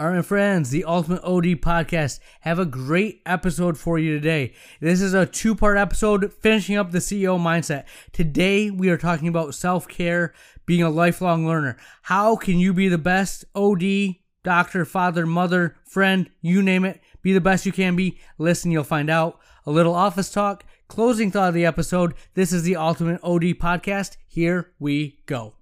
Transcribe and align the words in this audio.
All 0.00 0.10
right, 0.10 0.24
friends, 0.24 0.70
the 0.70 0.84
Ultimate 0.84 1.24
OD 1.24 1.60
podcast 1.60 2.20
have 2.42 2.60
a 2.60 2.64
great 2.64 3.20
episode 3.26 3.76
for 3.76 3.98
you 3.98 4.14
today. 4.14 4.52
This 4.80 5.00
is 5.00 5.12
a 5.12 5.26
two 5.26 5.56
part 5.56 5.76
episode 5.76 6.32
finishing 6.32 6.76
up 6.76 6.92
the 6.92 6.98
CEO 6.98 7.36
mindset. 7.36 7.84
Today, 8.12 8.70
we 8.70 8.90
are 8.90 8.96
talking 8.96 9.26
about 9.26 9.56
self 9.56 9.88
care, 9.88 10.32
being 10.66 10.84
a 10.84 10.88
lifelong 10.88 11.48
learner. 11.48 11.76
How 12.02 12.36
can 12.36 12.60
you 12.60 12.72
be 12.72 12.86
the 12.86 12.96
best 12.96 13.44
OD, 13.56 14.14
doctor, 14.44 14.84
father, 14.84 15.26
mother, 15.26 15.74
friend, 15.84 16.30
you 16.40 16.62
name 16.62 16.84
it? 16.84 17.00
Be 17.20 17.32
the 17.32 17.40
best 17.40 17.66
you 17.66 17.72
can 17.72 17.96
be. 17.96 18.20
Listen, 18.38 18.70
you'll 18.70 18.84
find 18.84 19.10
out. 19.10 19.40
A 19.66 19.72
little 19.72 19.96
office 19.96 20.30
talk. 20.30 20.64
Closing 20.86 21.32
thought 21.32 21.48
of 21.48 21.54
the 21.54 21.66
episode. 21.66 22.14
This 22.34 22.52
is 22.52 22.62
the 22.62 22.76
Ultimate 22.76 23.18
OD 23.24 23.58
podcast. 23.58 24.16
Here 24.28 24.70
we 24.78 25.18
go. 25.26 25.57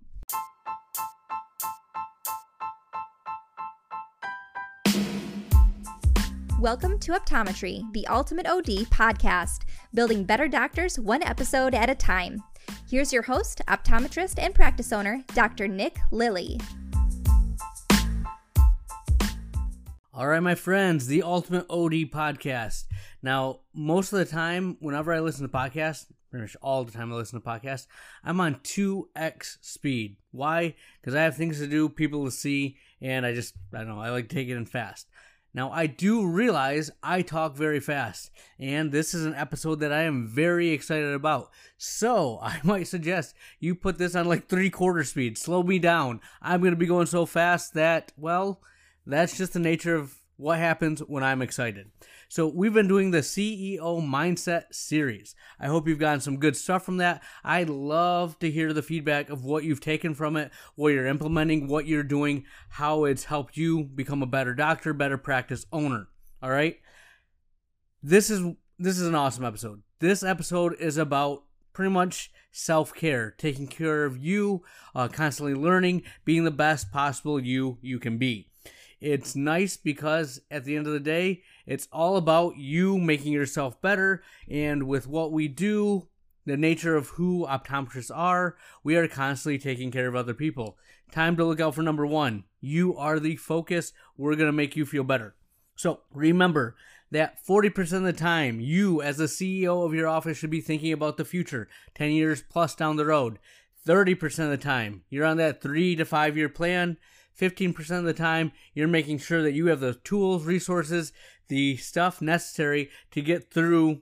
Welcome 6.66 6.98
to 6.98 7.12
Optometry, 7.12 7.93
the 7.93 8.08
Ultimate 8.08 8.44
OD 8.48 8.88
podcast, 8.90 9.61
building 9.94 10.24
better 10.24 10.48
doctors 10.48 10.98
one 10.98 11.22
episode 11.22 11.76
at 11.76 11.88
a 11.88 11.94
time. 11.94 12.43
Here's 12.90 13.12
your 13.12 13.22
host, 13.22 13.62
optometrist, 13.68 14.43
and 14.43 14.52
practice 14.52 14.93
owner, 14.93 15.22
Dr. 15.32 15.68
Nick 15.68 15.98
Lilly. 16.10 16.58
All 20.12 20.26
right, 20.26 20.40
my 20.40 20.57
friends, 20.57 21.07
the 21.07 21.22
Ultimate 21.22 21.66
OD 21.71 22.10
podcast. 22.10 22.86
Now, 23.22 23.60
most 23.72 24.12
of 24.12 24.18
the 24.18 24.24
time, 24.24 24.76
whenever 24.80 25.12
I 25.12 25.21
listen 25.21 25.48
to 25.48 25.57
podcasts, 25.57 26.07
pretty 26.32 26.43
much 26.43 26.57
all 26.60 26.82
the 26.82 26.90
time 26.90 27.12
I 27.12 27.14
listen 27.14 27.40
to 27.40 27.46
podcasts, 27.46 27.86
I'm 28.24 28.40
on 28.40 28.57
2x 28.57 29.58
speed. 29.60 30.16
Why? 30.32 30.74
Because 31.00 31.14
I 31.14 31.22
have 31.22 31.36
things 31.36 31.60
to 31.60 31.68
do, 31.68 31.88
people 31.88 32.24
to 32.24 32.33
see, 32.33 32.77
and 33.00 33.24
I 33.24 33.34
just, 33.34 33.55
I 33.72 33.78
don't 33.78 33.88
know, 33.88 34.00
I 34.00 34.10
like 34.10 34.28
to 34.30 34.34
take 34.34 34.48
it 34.48 34.56
in 34.56 34.66
fast. 34.66 35.06
Now, 35.56 35.72
I 35.72 35.86
do 35.86 36.27
realize 36.27 36.91
I 37.02 37.22
talk 37.22 37.56
very 37.56 37.80
fast, 37.80 38.30
and 38.58 38.92
this 38.92 39.14
is 39.14 39.24
an 39.24 39.32
episode 39.32 39.80
that 39.80 39.90
I 39.90 40.02
am 40.02 40.26
very 40.26 40.68
excited 40.68 41.14
about. 41.14 41.50
So, 41.78 42.38
I 42.42 42.60
might 42.62 42.88
suggest 42.88 43.34
you 43.58 43.74
put 43.74 43.96
this 43.96 44.14
on 44.14 44.26
like 44.26 44.48
three 44.48 44.68
quarter 44.68 45.02
speed. 45.02 45.38
Slow 45.38 45.62
me 45.62 45.78
down. 45.78 46.20
I'm 46.42 46.60
going 46.60 46.74
to 46.74 46.78
be 46.78 46.84
going 46.84 47.06
so 47.06 47.24
fast 47.24 47.72
that, 47.72 48.12
well, 48.18 48.60
that's 49.06 49.38
just 49.38 49.54
the 49.54 49.58
nature 49.58 49.96
of 49.96 50.16
what 50.36 50.58
happens 50.58 51.00
when 51.00 51.24
I'm 51.24 51.40
excited. 51.40 51.91
So, 52.28 52.48
we've 52.48 52.74
been 52.74 52.88
doing 52.88 53.10
the 53.10 53.19
CEO 53.19 53.78
Mindset 54.02 54.64
series. 54.72 55.34
I 55.60 55.66
hope 55.66 55.86
you've 55.86 55.98
gotten 55.98 56.20
some 56.20 56.38
good 56.38 56.56
stuff 56.56 56.84
from 56.84 56.96
that. 56.98 57.22
I'd 57.44 57.70
love 57.70 58.38
to 58.41 58.50
hear 58.50 58.72
the 58.72 58.82
feedback 58.82 59.30
of 59.30 59.44
what 59.44 59.64
you've 59.64 59.80
taken 59.80 60.14
from 60.14 60.36
it, 60.36 60.50
what 60.74 60.92
you're 60.92 61.06
implementing, 61.06 61.69
what 61.69 61.86
you're 61.86 62.02
doing, 62.02 62.44
how 62.70 63.04
it's 63.04 63.24
helped 63.24 63.56
you 63.56 63.84
become 63.84 64.22
a 64.22 64.27
better 64.27 64.54
doctor, 64.54 64.92
better 64.92 65.19
practice 65.19 65.66
owner. 65.72 66.08
All 66.42 66.50
right? 66.50 66.78
This 68.02 68.30
is 68.30 68.54
this 68.78 68.98
is 68.98 69.06
an 69.06 69.14
awesome 69.14 69.44
episode. 69.44 69.82
This 70.00 70.22
episode 70.22 70.74
is 70.78 70.97
about 70.98 71.44
pretty 71.72 71.91
much 71.91 72.30
self 72.50 72.94
care, 72.94 73.34
taking 73.36 73.66
care 73.66 74.04
of 74.04 74.16
you, 74.16 74.62
uh, 74.94 75.08
constantly 75.08 75.54
learning, 75.54 76.02
being 76.24 76.44
the 76.44 76.50
best 76.50 76.91
possible 76.92 77.41
you 77.41 77.78
you 77.82 77.98
can 77.98 78.19
be. 78.19 78.48
It's 79.00 79.36
nice 79.36 79.77
because 79.77 80.41
at 80.50 80.64
the 80.64 80.77
end 80.77 80.86
of 80.86 80.92
the 80.92 81.00
day, 81.00 81.42
it's 81.66 81.89
all 81.92 82.16
about 82.16 82.56
you 82.56 82.98
making 82.98 83.33
yourself 83.33 83.80
better. 83.83 84.22
And 84.48 84.84
with 84.84 85.06
what 85.06 85.33
we 85.33 85.48
do, 85.48 86.08
the 86.47 86.56
nature 86.56 86.97
of 86.97 87.08
who 87.11 87.47
optometrists 87.47 88.11
are, 88.14 88.56
we 88.83 88.97
are 88.97 89.08
constantly 89.08 89.58
taking 89.58 89.91
care 89.91 90.08
of 90.08 90.14
other 90.14 90.34
people. 90.34 90.78
Time 91.12 91.36
to 91.36 91.44
look 91.44 91.61
out 91.61 91.75
for 91.75 91.83
number 91.83 92.06
one. 92.06 92.44
You 92.61 92.97
are 92.97 93.20
the 93.20 93.36
focus. 93.36 93.92
We're 94.16 94.36
going 94.36 94.48
to 94.48 94.53
make 94.53 94.77
you 94.77 94.86
feel 94.86 95.05
better. 95.05 95.34
So 95.77 96.00
remember 96.12 96.77
that 97.10 97.38
40% 97.44 97.92
of 97.92 98.03
the 98.03 98.12
time, 98.12 98.60
you 98.60 99.03
as 99.03 99.19
the 99.19 99.25
CEO 99.25 99.84
of 99.84 99.94
your 99.94 100.08
office 100.08 100.38
should 100.38 100.50
be 100.50 100.60
thinking 100.60 100.92
about 100.92 101.16
the 101.16 101.25
future, 101.25 101.69
10 101.94 102.12
years 102.12 102.43
plus 102.43 102.75
down 102.75 102.97
the 102.97 103.06
road. 103.06 103.38
30% 103.87 104.22
of 104.41 104.50
the 104.50 104.56
time, 104.56 105.03
you're 105.10 105.25
on 105.25 105.37
that 105.37 105.60
three 105.60 105.94
to 105.94 106.04
five 106.04 106.37
year 106.37 106.49
plan. 106.49 106.97
15% 107.38 107.98
of 107.98 108.04
the 108.04 108.14
time, 108.14 108.52
you're 108.74 108.88
making 108.88 109.19
sure 109.19 109.42
that 109.42 109.52
you 109.52 109.66
have 109.66 109.80
the 109.80 109.94
tools, 109.94 110.44
resources, 110.44 111.12
the 111.48 111.76
stuff 111.76 112.22
necessary 112.22 112.91
to 113.10 113.20
get 113.20 113.50
through 113.50 114.00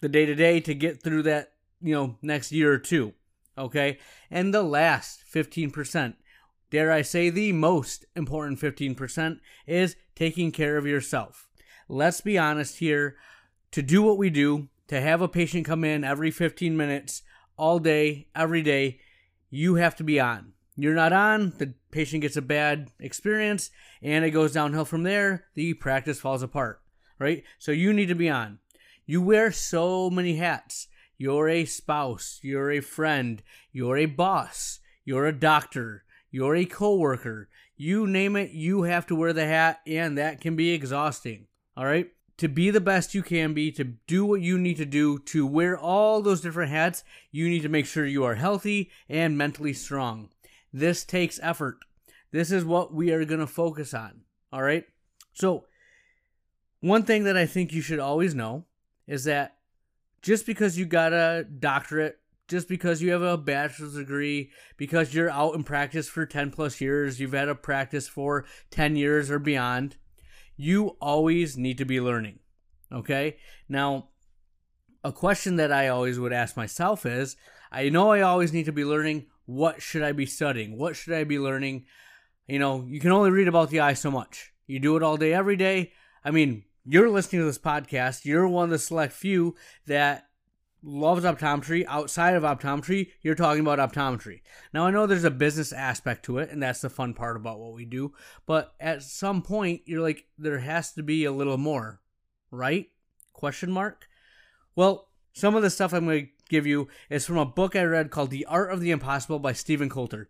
the 0.00 0.08
day 0.08 0.26
to 0.26 0.34
day, 0.34 0.60
to 0.60 0.74
get 0.74 1.02
through 1.02 1.22
that, 1.22 1.52
you 1.80 1.94
know, 1.94 2.16
next 2.22 2.52
year 2.52 2.72
or 2.72 2.78
two. 2.78 3.12
Okay? 3.58 3.98
And 4.30 4.52
the 4.52 4.62
last 4.62 5.22
15%, 5.32 6.14
dare 6.70 6.92
I 6.92 7.02
say 7.02 7.30
the 7.30 7.52
most 7.52 8.04
important 8.14 8.60
15%, 8.60 9.40
is 9.66 9.96
taking 10.14 10.52
care 10.52 10.76
of 10.76 10.86
yourself. 10.86 11.48
Let's 11.88 12.20
be 12.20 12.38
honest 12.38 12.78
here. 12.78 13.16
To 13.72 13.82
do 13.82 14.00
what 14.00 14.16
we 14.16 14.30
do, 14.30 14.68
to 14.88 15.00
have 15.00 15.20
a 15.20 15.28
patient 15.28 15.66
come 15.66 15.84
in 15.84 16.04
every 16.04 16.30
15 16.30 16.76
minutes, 16.76 17.22
all 17.56 17.78
day, 17.78 18.28
every 18.34 18.62
day, 18.62 19.00
you 19.50 19.74
have 19.76 19.96
to 19.96 20.04
be 20.04 20.20
on 20.20 20.52
you're 20.76 20.94
not 20.94 21.12
on, 21.12 21.52
the 21.58 21.74
patient 21.90 22.22
gets 22.22 22.36
a 22.36 22.42
bad 22.42 22.90
experience, 23.00 23.70
and 24.02 24.24
it 24.24 24.30
goes 24.30 24.52
downhill 24.52 24.84
from 24.84 25.02
there. 25.02 25.46
The 25.54 25.74
practice 25.74 26.20
falls 26.20 26.42
apart, 26.42 26.80
right? 27.18 27.44
So 27.58 27.72
you 27.72 27.92
need 27.92 28.06
to 28.06 28.14
be 28.14 28.28
on. 28.28 28.58
You 29.06 29.22
wear 29.22 29.52
so 29.52 30.10
many 30.10 30.36
hats. 30.36 30.88
You're 31.18 31.48
a 31.48 31.64
spouse, 31.64 32.40
you're 32.42 32.70
a 32.70 32.80
friend, 32.80 33.42
you're 33.72 33.96
a 33.96 34.06
boss, 34.06 34.80
you're 35.04 35.26
a 35.26 35.32
doctor, 35.32 36.04
you're 36.30 36.56
a 36.56 36.66
coworker. 36.66 37.48
You 37.78 38.06
name 38.06 38.36
it, 38.36 38.50
you 38.50 38.82
have 38.82 39.06
to 39.06 39.14
wear 39.14 39.32
the 39.32 39.46
hat, 39.46 39.80
and 39.86 40.18
that 40.18 40.40
can 40.40 40.56
be 40.56 40.72
exhausting. 40.72 41.46
All 41.76 41.86
right? 41.86 42.10
To 42.38 42.48
be 42.48 42.70
the 42.70 42.82
best 42.82 43.14
you 43.14 43.22
can 43.22 43.54
be, 43.54 43.72
to 43.72 43.84
do 43.84 44.26
what 44.26 44.42
you 44.42 44.58
need 44.58 44.76
to 44.76 44.84
do, 44.84 45.18
to 45.20 45.46
wear 45.46 45.78
all 45.78 46.20
those 46.20 46.42
different 46.42 46.70
hats, 46.70 47.02
you 47.30 47.48
need 47.48 47.62
to 47.62 47.70
make 47.70 47.86
sure 47.86 48.04
you 48.04 48.24
are 48.24 48.34
healthy 48.34 48.90
and 49.08 49.38
mentally 49.38 49.72
strong. 49.72 50.28
This 50.72 51.04
takes 51.04 51.40
effort. 51.42 51.78
This 52.32 52.50
is 52.50 52.64
what 52.64 52.92
we 52.92 53.12
are 53.12 53.24
going 53.24 53.40
to 53.40 53.46
focus 53.46 53.94
on. 53.94 54.22
All 54.52 54.62
right. 54.62 54.84
So, 55.34 55.64
one 56.80 57.02
thing 57.02 57.24
that 57.24 57.36
I 57.36 57.46
think 57.46 57.72
you 57.72 57.80
should 57.80 57.98
always 57.98 58.34
know 58.34 58.64
is 59.06 59.24
that 59.24 59.56
just 60.22 60.46
because 60.46 60.76
you 60.78 60.84
got 60.84 61.12
a 61.12 61.44
doctorate, 61.44 62.18
just 62.48 62.68
because 62.68 63.02
you 63.02 63.12
have 63.12 63.22
a 63.22 63.36
bachelor's 63.36 63.94
degree, 63.94 64.50
because 64.76 65.14
you're 65.14 65.30
out 65.30 65.54
in 65.54 65.64
practice 65.64 66.08
for 66.08 66.26
10 66.26 66.50
plus 66.50 66.80
years, 66.80 67.18
you've 67.18 67.32
had 67.32 67.48
a 67.48 67.54
practice 67.54 68.08
for 68.08 68.44
10 68.70 68.96
years 68.96 69.30
or 69.30 69.38
beyond, 69.38 69.96
you 70.56 70.96
always 71.00 71.56
need 71.56 71.78
to 71.78 71.84
be 71.84 72.00
learning. 72.00 72.38
Okay. 72.92 73.36
Now, 73.68 74.08
a 75.02 75.12
question 75.12 75.56
that 75.56 75.72
I 75.72 75.88
always 75.88 76.18
would 76.18 76.32
ask 76.32 76.56
myself 76.56 77.06
is 77.06 77.36
I 77.70 77.88
know 77.88 78.10
I 78.10 78.20
always 78.20 78.52
need 78.52 78.64
to 78.66 78.72
be 78.72 78.84
learning 78.84 79.26
what 79.46 79.80
should 79.80 80.02
I 80.02 80.12
be 80.12 80.26
studying? 80.26 80.76
What 80.76 80.96
should 80.96 81.14
I 81.14 81.24
be 81.24 81.38
learning? 81.38 81.86
You 82.46 82.58
know, 82.58 82.84
you 82.86 83.00
can 83.00 83.12
only 83.12 83.30
read 83.30 83.48
about 83.48 83.70
the 83.70 83.80
eye 83.80 83.94
so 83.94 84.10
much. 84.10 84.52
You 84.66 84.78
do 84.78 84.96
it 84.96 85.02
all 85.02 85.16
day, 85.16 85.32
every 85.32 85.56
day. 85.56 85.92
I 86.24 86.30
mean, 86.30 86.64
you're 86.84 87.10
listening 87.10 87.42
to 87.42 87.46
this 87.46 87.58
podcast. 87.58 88.24
You're 88.24 88.46
one 88.46 88.64
of 88.64 88.70
the 88.70 88.78
select 88.78 89.12
few 89.12 89.54
that 89.86 90.28
loves 90.82 91.24
optometry. 91.24 91.84
Outside 91.88 92.34
of 92.34 92.42
optometry, 92.42 93.10
you're 93.22 93.34
talking 93.34 93.60
about 93.60 93.78
optometry. 93.78 94.42
Now, 94.72 94.86
I 94.86 94.90
know 94.90 95.06
there's 95.06 95.24
a 95.24 95.30
business 95.30 95.72
aspect 95.72 96.24
to 96.26 96.38
it, 96.38 96.50
and 96.50 96.62
that's 96.62 96.80
the 96.80 96.90
fun 96.90 97.14
part 97.14 97.36
about 97.36 97.58
what 97.58 97.74
we 97.74 97.84
do. 97.84 98.12
But 98.46 98.74
at 98.80 99.02
some 99.02 99.42
point, 99.42 99.82
you're 99.86 100.02
like, 100.02 100.26
there 100.38 100.58
has 100.58 100.92
to 100.92 101.02
be 101.02 101.24
a 101.24 101.32
little 101.32 101.58
more, 101.58 102.00
right? 102.50 102.86
Question 103.32 103.70
mark. 103.70 104.08
Well, 104.74 105.08
some 105.32 105.54
of 105.54 105.62
the 105.62 105.70
stuff 105.70 105.92
I'm 105.92 106.06
going 106.06 106.26
to 106.26 106.32
give 106.48 106.66
you 106.66 106.88
is 107.10 107.26
from 107.26 107.38
a 107.38 107.46
book 107.46 107.76
I 107.76 107.82
read 107.84 108.10
called 108.10 108.30
The 108.30 108.46
Art 108.46 108.72
of 108.72 108.80
the 108.80 108.90
Impossible 108.90 109.38
by 109.38 109.52
Steven 109.52 109.88
Kotler. 109.88 110.26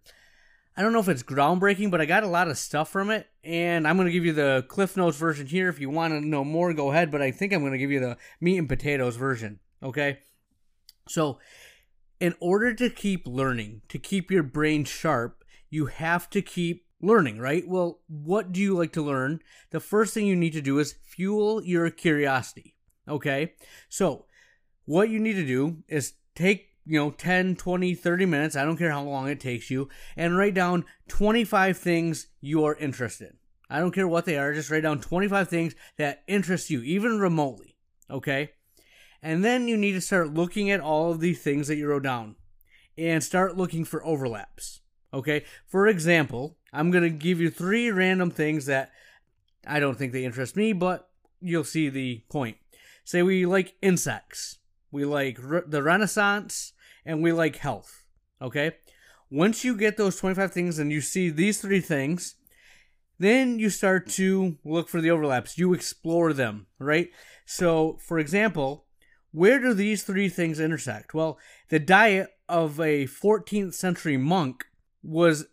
I 0.77 0.83
don't 0.83 0.93
know 0.93 1.01
if 1.01 1.09
it's 1.09 1.23
groundbreaking, 1.23 1.91
but 1.91 2.03
I 2.03 2.05
got 2.05 2.23
a 2.23 2.29
lot 2.29 2.49
of 2.49 2.59
stuff 2.59 2.91
from 2.91 3.09
it, 3.09 3.27
and 3.43 3.89
I'm 3.89 3.97
going 3.97 4.09
to 4.09 4.13
give 4.13 4.27
you 4.27 4.35
the 4.35 4.67
Cliff 4.69 4.95
Notes 4.95 5.17
version 5.17 5.47
here. 5.47 5.71
If 5.71 5.81
you 5.81 5.89
want 5.89 6.13
to 6.13 6.21
know 6.21 6.45
more, 6.45 6.75
go 6.75 6.91
ahead, 6.91 7.11
but 7.11 7.23
I 7.23 7.31
think 7.31 7.53
I'm 7.53 7.61
going 7.61 7.73
to 7.73 7.79
give 7.79 7.91
you 7.91 8.01
the 8.01 8.19
meat 8.43 8.59
and 8.59 8.69
potatoes 8.69 9.17
version, 9.17 9.61
okay? 9.83 10.19
So, 11.09 11.39
in 12.21 12.35
order 12.41 12.75
to 12.75 12.91
keep 12.91 13.27
learning, 13.27 13.83
to 13.89 13.99
keep 13.99 14.31
your 14.31 14.43
brain 14.43 14.85
sharp, 14.85 15.45
you 15.71 15.87
have 15.87 16.29
to 16.31 16.43
keep 16.43 16.85
learning, 17.01 17.39
right? 17.39 17.67
Well, 17.67 18.01
what 18.07 18.53
do 18.53 18.61
you 18.61 18.77
like 18.77 18.93
to 18.95 19.03
learn? 19.03 19.41
The 19.71 19.81
first 19.81 20.13
thing 20.13 20.27
you 20.27 20.37
need 20.37 20.53
to 20.53 20.61
do 20.61 20.79
is 20.79 20.97
fuel 21.03 21.65
your 21.65 21.89
curiosity, 21.89 22.75
okay? 23.09 23.55
So, 23.89 24.26
what 24.87 25.11
you 25.11 25.19
need 25.19 25.35
to 25.35 25.47
do 25.47 25.83
is 25.89 26.15
take 26.35 26.71
you 26.87 26.99
know 26.99 27.11
10 27.11 27.57
20 27.57 27.95
30 27.95 28.27
minutes 28.27 28.57
i 28.57 28.65
don't 28.65 28.77
care 28.77 28.91
how 28.91 29.03
long 29.03 29.29
it 29.29 29.41
takes 29.41 29.71
you 29.71 29.89
and 30.17 30.37
write 30.37 30.55
down 30.55 30.85
25 31.09 31.77
things 31.77 32.29
you 32.41 32.65
are 32.65 32.77
interested 32.77 33.29
in. 33.29 33.37
I 33.69 33.81
don't 33.81 33.93
care 33.93 34.07
what 34.07 34.25
they 34.25 34.39
are 34.39 34.55
just 34.55 34.71
write 34.71 34.85
down 34.85 35.01
25 35.01 35.49
things 35.49 35.75
that 35.99 36.23
interest 36.27 36.71
you 36.71 36.83
even 36.83 37.19
remotely 37.19 37.77
okay? 38.09 38.53
And 39.23 39.45
then 39.45 39.67
you 39.67 39.77
need 39.77 39.93
to 39.93 40.01
start 40.01 40.35
looking 40.35 40.71
at 40.71 40.81
all 40.81 41.11
of 41.11 41.19
these 41.19 41.43
things 41.43 41.67
that 41.67 41.77
you 41.77 41.89
wrote 41.89 42.05
down 42.05 42.37
and 42.97 43.25
start 43.25 43.57
looking 43.57 43.85
for 43.85 44.07
overlaps 44.07 44.81
okay? 45.13 45.45
For 45.67 45.89
example 45.89 46.57
i'm 46.73 46.91
going 46.91 47.05
to 47.05 47.11
give 47.11 47.41
you 47.41 47.51
three 47.51 47.91
random 47.91 48.31
things 48.31 48.67
that 48.67 48.93
I 49.67 49.81
don't 49.81 49.99
think 49.99 50.13
they 50.13 50.25
interest 50.25 50.57
me, 50.57 50.73
but 50.73 51.09
you'll 51.41 51.65
see 51.65 51.89
the 51.89 52.23
point. 52.31 52.57
Say 53.05 53.23
we 53.23 53.47
like 53.47 53.75
insects, 53.83 54.59
we 54.91 55.05
like 55.05 55.39
re- 55.41 55.63
the 55.67 55.83
Renaissance, 55.83 56.73
and 57.05 57.23
we 57.23 57.33
like 57.33 57.57
health. 57.57 58.05
Okay? 58.41 58.73
Once 59.31 59.65
you 59.65 59.77
get 59.77 59.97
those 59.97 60.17
25 60.17 60.53
things 60.53 60.79
and 60.79 60.93
you 60.93 61.01
see 61.01 61.31
these 61.31 61.61
three 61.61 61.81
things, 61.81 62.37
then 63.19 63.59
you 63.59 63.71
start 63.71 64.09
to 64.09 64.59
look 64.65 64.89
for 64.89 65.01
the 65.01 65.11
overlaps. 65.11 65.59
You 65.59 65.73
explore 65.73 66.33
them, 66.33 66.67
right? 66.79 67.09
So, 67.45 67.99
for 68.01 68.19
example, 68.19 68.85
where 69.33 69.59
do 69.59 69.75
these 69.75 70.03
three 70.03 70.29
things 70.29 70.61
intersect? 70.61 71.15
Well, 71.15 71.39
the 71.69 71.79
diet 71.79 72.31
of 72.49 72.79
a 72.79 73.07
14th 73.07 73.75
century 73.75 74.17
monk 74.17 74.65
was 75.03 75.47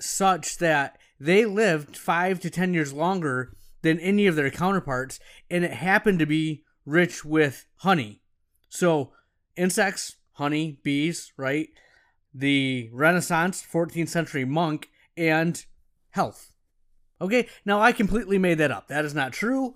such 0.00 0.58
that 0.58 0.98
they 1.20 1.44
lived 1.44 1.96
five 1.96 2.40
to 2.40 2.50
10 2.50 2.74
years 2.74 2.92
longer 2.92 3.56
than 3.82 3.98
any 4.00 4.26
of 4.26 4.36
their 4.36 4.50
counterparts, 4.50 5.20
and 5.50 5.64
it 5.64 5.72
happened 5.72 6.18
to 6.20 6.26
be 6.26 6.64
rich 6.84 7.24
with 7.24 7.66
honey. 7.76 8.22
So, 8.68 9.12
insects, 9.56 10.16
honey, 10.32 10.78
bees, 10.82 11.32
right? 11.36 11.68
The 12.34 12.90
Renaissance, 12.92 13.64
14th 13.70 14.08
century 14.08 14.44
monk, 14.44 14.88
and 15.16 15.64
health. 16.10 16.52
Okay, 17.20 17.48
now 17.64 17.80
I 17.80 17.92
completely 17.92 18.38
made 18.38 18.58
that 18.58 18.70
up. 18.70 18.88
That 18.88 19.04
is 19.04 19.14
not 19.14 19.32
true. 19.32 19.74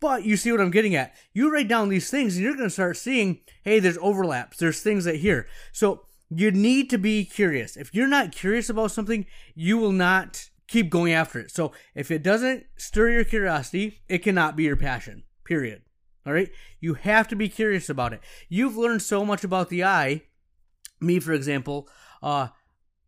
But 0.00 0.24
you 0.24 0.36
see 0.36 0.52
what 0.52 0.60
I'm 0.60 0.70
getting 0.70 0.94
at. 0.94 1.14
You 1.32 1.52
write 1.52 1.66
down 1.66 1.88
these 1.88 2.10
things 2.10 2.36
and 2.36 2.44
you're 2.44 2.54
going 2.54 2.68
to 2.68 2.70
start 2.70 2.96
seeing, 2.96 3.40
hey, 3.64 3.80
there's 3.80 3.98
overlaps. 3.98 4.58
There's 4.58 4.80
things 4.80 5.04
that 5.06 5.16
here. 5.16 5.48
So 5.72 6.02
you 6.30 6.50
need 6.50 6.88
to 6.90 6.98
be 6.98 7.24
curious. 7.24 7.76
If 7.76 7.92
you're 7.94 8.06
not 8.06 8.32
curious 8.32 8.70
about 8.70 8.92
something, 8.92 9.26
you 9.54 9.76
will 9.76 9.92
not 9.92 10.50
keep 10.68 10.90
going 10.90 11.12
after 11.12 11.40
it. 11.40 11.50
So 11.50 11.72
if 11.94 12.10
it 12.10 12.22
doesn't 12.22 12.66
stir 12.76 13.10
your 13.10 13.24
curiosity, 13.24 14.02
it 14.08 14.18
cannot 14.18 14.54
be 14.54 14.64
your 14.64 14.76
passion. 14.76 15.24
Period. 15.44 15.82
All 16.28 16.34
right? 16.34 16.50
You 16.78 16.92
have 16.92 17.26
to 17.28 17.36
be 17.36 17.48
curious 17.48 17.88
about 17.88 18.12
it. 18.12 18.20
You've 18.50 18.76
learned 18.76 19.00
so 19.00 19.24
much 19.24 19.44
about 19.44 19.70
the 19.70 19.82
eye. 19.82 20.24
Me, 21.00 21.18
for 21.18 21.32
example, 21.32 21.88
uh, 22.22 22.48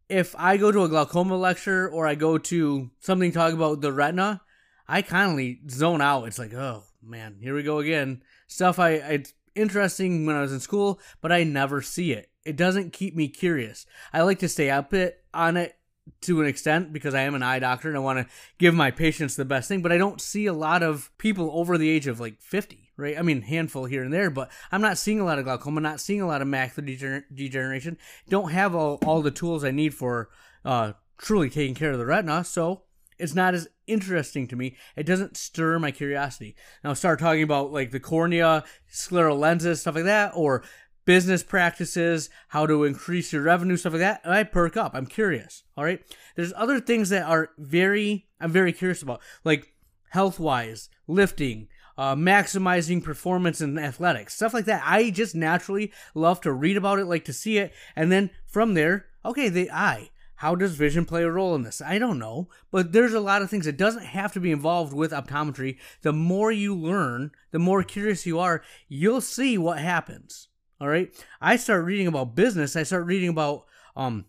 if 0.08 0.34
I 0.38 0.56
go 0.56 0.72
to 0.72 0.84
a 0.84 0.88
glaucoma 0.88 1.36
lecture 1.36 1.86
or 1.86 2.06
I 2.06 2.14
go 2.14 2.38
to 2.38 2.90
something 2.98 3.30
talking 3.30 3.58
about 3.58 3.82
the 3.82 3.92
retina, 3.92 4.40
I 4.88 5.02
kind 5.02 5.38
of 5.38 5.70
zone 5.70 6.00
out. 6.00 6.24
It's 6.24 6.38
like, 6.38 6.54
oh 6.54 6.84
man, 7.02 7.36
here 7.42 7.54
we 7.54 7.62
go 7.62 7.78
again. 7.78 8.22
Stuff 8.46 8.78
I 8.78 8.92
it's 8.92 9.34
interesting 9.54 10.24
when 10.24 10.36
I 10.36 10.40
was 10.40 10.52
in 10.54 10.60
school, 10.60 10.98
but 11.20 11.30
I 11.30 11.44
never 11.44 11.82
see 11.82 12.12
it. 12.12 12.30
It 12.46 12.56
doesn't 12.56 12.94
keep 12.94 13.14
me 13.14 13.28
curious. 13.28 13.84
I 14.14 14.22
like 14.22 14.38
to 14.38 14.48
stay 14.48 14.70
up 14.70 14.94
it 14.94 15.22
on 15.34 15.58
it 15.58 15.76
to 16.22 16.40
an 16.40 16.46
extent 16.46 16.92
because 16.92 17.14
I 17.14 17.22
am 17.22 17.34
an 17.34 17.42
eye 17.42 17.58
doctor 17.58 17.88
and 17.88 17.96
I 17.96 18.00
want 18.00 18.18
to 18.18 18.34
give 18.58 18.74
my 18.74 18.90
patients 18.90 19.36
the 19.36 19.44
best 19.44 19.68
thing, 19.68 19.82
but 19.82 19.92
I 19.92 19.98
don't 19.98 20.20
see 20.20 20.46
a 20.46 20.52
lot 20.52 20.82
of 20.82 21.10
people 21.18 21.50
over 21.52 21.78
the 21.78 21.88
age 21.88 22.06
of 22.06 22.20
like 22.20 22.40
50, 22.40 22.90
right? 22.96 23.18
I 23.18 23.22
mean, 23.22 23.42
handful 23.42 23.84
here 23.86 24.02
and 24.02 24.12
there, 24.12 24.30
but 24.30 24.50
I'm 24.70 24.82
not 24.82 24.98
seeing 24.98 25.20
a 25.20 25.24
lot 25.24 25.38
of 25.38 25.44
glaucoma, 25.44 25.80
not 25.80 26.00
seeing 26.00 26.20
a 26.20 26.26
lot 26.26 26.42
of 26.42 26.48
macular 26.48 27.22
degeneration. 27.32 27.98
Don't 28.28 28.50
have 28.50 28.74
all, 28.74 28.98
all 29.06 29.22
the 29.22 29.30
tools 29.30 29.64
I 29.64 29.70
need 29.70 29.94
for 29.94 30.30
uh, 30.64 30.92
truly 31.18 31.50
taking 31.50 31.74
care 31.74 31.92
of 31.92 31.98
the 31.98 32.06
retina, 32.06 32.44
so 32.44 32.82
it's 33.18 33.34
not 33.34 33.54
as 33.54 33.68
interesting 33.86 34.46
to 34.48 34.56
me. 34.56 34.76
It 34.96 35.04
doesn't 35.04 35.36
stir 35.36 35.78
my 35.78 35.90
curiosity. 35.90 36.56
Now 36.82 36.94
start 36.94 37.18
talking 37.20 37.42
about 37.42 37.72
like 37.72 37.90
the 37.90 38.00
cornea, 38.00 38.64
scleral 38.90 39.38
lenses, 39.38 39.82
stuff 39.82 39.94
like 39.94 40.04
that, 40.04 40.32
or 40.34 40.62
business 41.04 41.42
practices, 41.42 42.30
how 42.48 42.66
to 42.66 42.84
increase 42.84 43.32
your 43.32 43.42
revenue, 43.42 43.76
stuff 43.76 43.94
like 43.94 44.00
that. 44.00 44.20
I 44.24 44.42
perk 44.44 44.76
up. 44.76 44.94
I'm 44.94 45.06
curious. 45.06 45.64
All 45.76 45.84
right. 45.84 46.00
There's 46.36 46.52
other 46.56 46.80
things 46.80 47.08
that 47.08 47.26
are 47.26 47.50
very, 47.58 48.26
I'm 48.40 48.52
very 48.52 48.72
curious 48.72 49.02
about, 49.02 49.20
like 49.44 49.72
health 50.10 50.38
wise, 50.38 50.88
lifting, 51.06 51.68
uh, 51.96 52.14
maximizing 52.14 53.02
performance 53.02 53.60
in 53.60 53.78
athletics, 53.78 54.34
stuff 54.34 54.54
like 54.54 54.64
that. 54.66 54.82
I 54.86 55.10
just 55.10 55.34
naturally 55.34 55.92
love 56.14 56.40
to 56.42 56.52
read 56.52 56.76
about 56.76 56.98
it, 56.98 57.06
like 57.06 57.24
to 57.26 57.32
see 57.32 57.58
it. 57.58 57.72
And 57.94 58.10
then 58.10 58.30
from 58.46 58.74
there, 58.74 59.06
okay, 59.24 59.48
the 59.48 59.70
eye. 59.70 60.10
How 60.36 60.54
does 60.54 60.74
vision 60.74 61.04
play 61.04 61.22
a 61.22 61.30
role 61.30 61.54
in 61.54 61.64
this? 61.64 61.82
I 61.82 61.98
don't 61.98 62.18
know, 62.18 62.48
but 62.70 62.92
there's 62.92 63.12
a 63.12 63.20
lot 63.20 63.42
of 63.42 63.50
things. 63.50 63.66
It 63.66 63.76
doesn't 63.76 64.06
have 64.06 64.32
to 64.32 64.40
be 64.40 64.50
involved 64.50 64.94
with 64.94 65.12
optometry. 65.12 65.76
The 66.00 66.14
more 66.14 66.50
you 66.50 66.74
learn, 66.74 67.32
the 67.50 67.58
more 67.58 67.82
curious 67.82 68.24
you 68.24 68.38
are, 68.38 68.62
you'll 68.88 69.20
see 69.20 69.58
what 69.58 69.80
happens. 69.80 70.48
All 70.80 70.88
right. 70.88 71.10
I 71.42 71.56
start 71.56 71.84
reading 71.84 72.06
about 72.06 72.34
business. 72.34 72.74
I 72.74 72.84
start 72.84 73.04
reading 73.04 73.28
about 73.28 73.66
um, 73.94 74.24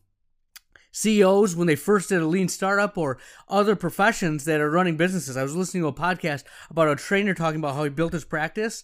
CEOs 0.91 1.55
when 1.55 1.67
they 1.67 1.77
first 1.77 2.09
did 2.09 2.21
a 2.21 2.27
lean 2.27 2.49
startup 2.49 2.97
or 2.97 3.19
other 3.47 3.75
professions 3.75 4.43
that 4.43 4.59
are 4.59 4.69
running 4.69 4.97
businesses. 4.97 5.37
I 5.37 5.43
was 5.43 5.55
listening 5.55 5.83
to 5.83 5.87
a 5.87 5.93
podcast 5.93 6.43
about 6.69 6.89
a 6.89 6.95
trainer 6.97 7.33
talking 7.33 7.59
about 7.59 7.75
how 7.75 7.85
he 7.85 7.89
built 7.89 8.11
his 8.11 8.25
practice, 8.25 8.83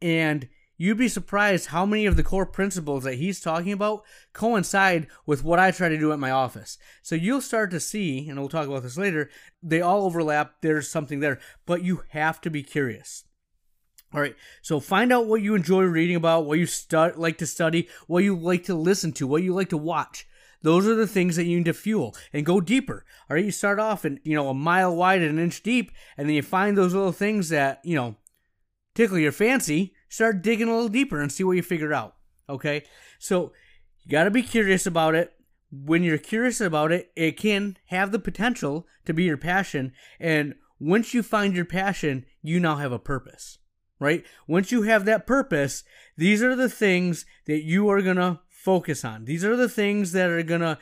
and 0.00 0.48
you'd 0.76 0.98
be 0.98 1.08
surprised 1.08 1.66
how 1.66 1.84
many 1.84 2.06
of 2.06 2.14
the 2.14 2.22
core 2.22 2.46
principles 2.46 3.02
that 3.02 3.16
he's 3.16 3.40
talking 3.40 3.72
about 3.72 4.04
coincide 4.32 5.08
with 5.26 5.42
what 5.42 5.58
I 5.58 5.72
try 5.72 5.88
to 5.88 5.98
do 5.98 6.12
at 6.12 6.20
my 6.20 6.30
office. 6.30 6.78
So 7.02 7.16
you'll 7.16 7.40
start 7.40 7.72
to 7.72 7.80
see, 7.80 8.28
and 8.28 8.38
we'll 8.38 8.48
talk 8.48 8.68
about 8.68 8.84
this 8.84 8.96
later, 8.96 9.28
they 9.60 9.80
all 9.80 10.04
overlap. 10.04 10.62
There's 10.62 10.88
something 10.88 11.18
there, 11.18 11.40
but 11.66 11.82
you 11.82 12.04
have 12.10 12.40
to 12.42 12.50
be 12.50 12.62
curious. 12.62 13.24
All 14.12 14.22
right, 14.22 14.36
so 14.62 14.80
find 14.80 15.12
out 15.12 15.26
what 15.26 15.42
you 15.42 15.54
enjoy 15.54 15.82
reading 15.82 16.16
about, 16.16 16.46
what 16.46 16.58
you 16.58 16.66
like 17.16 17.36
to 17.38 17.46
study, 17.46 17.88
what 18.06 18.24
you 18.24 18.34
like 18.34 18.64
to 18.64 18.74
listen 18.74 19.12
to, 19.12 19.26
what 19.26 19.42
you 19.42 19.52
like 19.52 19.68
to 19.68 19.76
watch. 19.76 20.26
Those 20.62 20.86
are 20.86 20.94
the 20.94 21.06
things 21.06 21.36
that 21.36 21.44
you 21.44 21.58
need 21.58 21.66
to 21.66 21.74
fuel 21.74 22.16
and 22.32 22.46
go 22.46 22.58
deeper. 22.60 23.04
All 23.28 23.34
right, 23.34 23.44
you 23.44 23.50
start 23.50 23.78
off 23.78 24.06
and 24.06 24.18
you 24.24 24.34
know 24.34 24.48
a 24.48 24.54
mile 24.54 24.96
wide 24.96 25.20
and 25.20 25.38
an 25.38 25.44
inch 25.44 25.62
deep, 25.62 25.92
and 26.16 26.26
then 26.26 26.34
you 26.34 26.42
find 26.42 26.76
those 26.76 26.94
little 26.94 27.12
things 27.12 27.50
that 27.50 27.80
you 27.84 27.94
know 27.94 28.16
tickle 28.94 29.18
your 29.18 29.30
fancy. 29.30 29.94
Start 30.08 30.40
digging 30.40 30.68
a 30.68 30.72
little 30.72 30.88
deeper 30.88 31.20
and 31.20 31.30
see 31.30 31.44
what 31.44 31.56
you 31.56 31.62
figure 31.62 31.92
out. 31.92 32.16
Okay, 32.48 32.84
so 33.18 33.52
you 34.04 34.10
got 34.10 34.24
to 34.24 34.30
be 34.30 34.42
curious 34.42 34.86
about 34.86 35.14
it. 35.14 35.34
When 35.70 36.02
you're 36.02 36.16
curious 36.16 36.62
about 36.62 36.92
it, 36.92 37.12
it 37.14 37.36
can 37.36 37.76
have 37.88 38.10
the 38.10 38.18
potential 38.18 38.86
to 39.04 39.12
be 39.12 39.24
your 39.24 39.36
passion, 39.36 39.92
and 40.18 40.54
once 40.80 41.12
you 41.12 41.22
find 41.22 41.54
your 41.54 41.66
passion, 41.66 42.24
you 42.40 42.58
now 42.58 42.76
have 42.76 42.92
a 42.92 42.98
purpose 42.98 43.58
right? 43.98 44.24
Once 44.46 44.72
you 44.72 44.82
have 44.82 45.04
that 45.04 45.26
purpose, 45.26 45.84
these 46.16 46.42
are 46.42 46.56
the 46.56 46.68
things 46.68 47.24
that 47.46 47.62
you 47.62 47.88
are 47.88 48.02
going 48.02 48.16
to 48.16 48.40
focus 48.48 49.04
on. 49.04 49.24
These 49.24 49.44
are 49.44 49.56
the 49.56 49.68
things 49.68 50.12
that 50.12 50.30
are 50.30 50.42
going 50.42 50.60
to, 50.60 50.78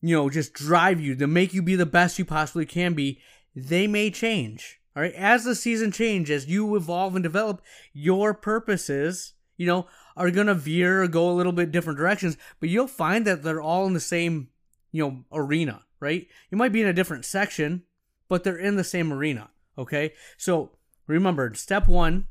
you 0.00 0.16
know, 0.16 0.30
just 0.30 0.52
drive 0.52 1.00
you 1.00 1.14
to 1.16 1.26
make 1.26 1.54
you 1.54 1.62
be 1.62 1.76
the 1.76 1.86
best 1.86 2.18
you 2.18 2.24
possibly 2.24 2.66
can 2.66 2.94
be. 2.94 3.20
They 3.54 3.86
may 3.86 4.10
change. 4.10 4.80
All 4.96 5.02
right. 5.02 5.14
As 5.14 5.44
the 5.44 5.54
season 5.54 5.92
changes, 5.92 6.44
as 6.44 6.50
you 6.50 6.74
evolve 6.76 7.14
and 7.14 7.22
develop, 7.22 7.62
your 7.92 8.34
purposes, 8.34 9.34
you 9.56 9.66
know, 9.66 9.86
are 10.16 10.30
going 10.30 10.46
to 10.48 10.54
veer 10.54 11.02
or 11.02 11.08
go 11.08 11.30
a 11.30 11.32
little 11.32 11.52
bit 11.52 11.70
different 11.70 11.98
directions, 11.98 12.36
but 12.60 12.68
you'll 12.68 12.86
find 12.86 13.26
that 13.26 13.42
they're 13.42 13.62
all 13.62 13.86
in 13.86 13.94
the 13.94 14.00
same, 14.00 14.48
you 14.90 15.02
know, 15.02 15.24
arena, 15.32 15.82
right? 16.00 16.26
You 16.50 16.58
might 16.58 16.72
be 16.72 16.82
in 16.82 16.88
a 16.88 16.92
different 16.92 17.24
section, 17.24 17.84
but 18.28 18.44
they're 18.44 18.56
in 18.56 18.76
the 18.76 18.84
same 18.84 19.12
arena. 19.12 19.50
Okay. 19.78 20.12
So 20.36 20.72
remember, 21.06 21.54
step 21.54 21.88
one, 21.88 22.26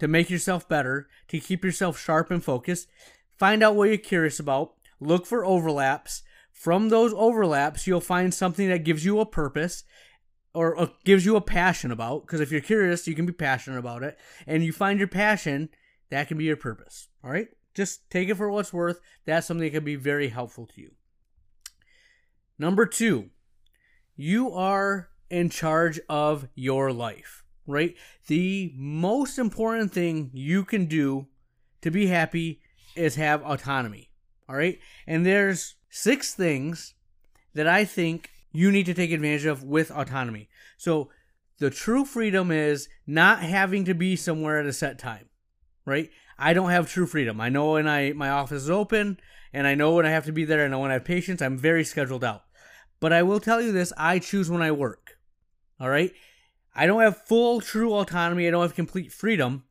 to 0.00 0.08
make 0.08 0.30
yourself 0.30 0.68
better, 0.68 1.08
to 1.28 1.38
keep 1.38 1.64
yourself 1.64 1.98
sharp 1.98 2.30
and 2.30 2.42
focused. 2.42 2.88
Find 3.38 3.62
out 3.62 3.76
what 3.76 3.88
you're 3.88 3.98
curious 3.98 4.40
about. 4.40 4.72
Look 4.98 5.26
for 5.26 5.44
overlaps. 5.44 6.22
From 6.52 6.88
those 6.88 7.14
overlaps, 7.14 7.86
you'll 7.86 8.00
find 8.00 8.34
something 8.34 8.68
that 8.68 8.84
gives 8.84 9.04
you 9.04 9.20
a 9.20 9.26
purpose 9.26 9.84
or 10.52 10.78
uh, 10.78 10.88
gives 11.04 11.24
you 11.24 11.36
a 11.36 11.40
passion 11.40 11.90
about. 11.90 12.26
Because 12.26 12.40
if 12.40 12.50
you're 12.50 12.60
curious, 12.60 13.06
you 13.06 13.14
can 13.14 13.26
be 13.26 13.32
passionate 13.32 13.78
about 13.78 14.02
it. 14.02 14.18
And 14.46 14.64
you 14.64 14.72
find 14.72 14.98
your 14.98 15.08
passion, 15.08 15.68
that 16.10 16.28
can 16.28 16.36
be 16.36 16.44
your 16.44 16.56
purpose. 16.56 17.08
All 17.22 17.30
right? 17.30 17.48
Just 17.74 18.10
take 18.10 18.28
it 18.28 18.36
for 18.36 18.50
what's 18.50 18.72
worth. 18.72 19.00
That's 19.26 19.46
something 19.46 19.64
that 19.64 19.72
can 19.72 19.84
be 19.84 19.96
very 19.96 20.28
helpful 20.28 20.66
to 20.66 20.80
you. 20.80 20.90
Number 22.58 22.84
two, 22.84 23.30
you 24.16 24.52
are 24.52 25.08
in 25.30 25.48
charge 25.48 26.00
of 26.08 26.48
your 26.54 26.92
life 26.92 27.44
right? 27.66 27.94
The 28.26 28.72
most 28.76 29.38
important 29.38 29.92
thing 29.92 30.30
you 30.32 30.64
can 30.64 30.86
do 30.86 31.26
to 31.82 31.90
be 31.90 32.06
happy 32.06 32.60
is 32.96 33.14
have 33.16 33.42
autonomy, 33.42 34.10
all 34.48 34.56
right? 34.56 34.78
And 35.06 35.24
there's 35.24 35.76
six 35.88 36.34
things 36.34 36.94
that 37.54 37.66
I 37.66 37.84
think 37.84 38.30
you 38.52 38.70
need 38.70 38.86
to 38.86 38.94
take 38.94 39.12
advantage 39.12 39.44
of 39.44 39.62
with 39.62 39.90
autonomy. 39.90 40.48
So 40.76 41.10
the 41.58 41.70
true 41.70 42.04
freedom 42.04 42.50
is 42.50 42.88
not 43.06 43.40
having 43.40 43.84
to 43.84 43.94
be 43.94 44.16
somewhere 44.16 44.58
at 44.58 44.66
a 44.66 44.72
set 44.72 44.98
time, 44.98 45.28
right? 45.84 46.10
I 46.38 46.54
don't 46.54 46.70
have 46.70 46.90
true 46.90 47.06
freedom. 47.06 47.40
I 47.40 47.50
know 47.50 47.72
when 47.72 47.86
I 47.86 48.12
my 48.12 48.30
office 48.30 48.62
is 48.62 48.70
open 48.70 49.20
and 49.52 49.66
I 49.66 49.74
know 49.74 49.92
when 49.92 50.06
I 50.06 50.10
have 50.10 50.24
to 50.24 50.32
be 50.32 50.44
there. 50.44 50.64
I 50.64 50.76
when 50.76 50.90
I 50.90 50.94
have 50.94 51.04
patients. 51.04 51.42
I'm 51.42 51.58
very 51.58 51.84
scheduled 51.84 52.24
out. 52.24 52.44
But 52.98 53.12
I 53.12 53.22
will 53.22 53.40
tell 53.40 53.60
you 53.60 53.72
this: 53.72 53.92
I 53.96 54.18
choose 54.18 54.50
when 54.50 54.62
I 54.62 54.72
work. 54.72 55.18
All 55.78 55.90
right, 55.90 56.12
I 56.74 56.86
don't 56.86 57.00
have 57.00 57.26
full 57.26 57.60
true 57.60 57.92
autonomy, 57.94 58.46
I 58.46 58.50
don't 58.50 58.62
have 58.62 58.74
complete 58.74 59.12
freedom, 59.12 59.64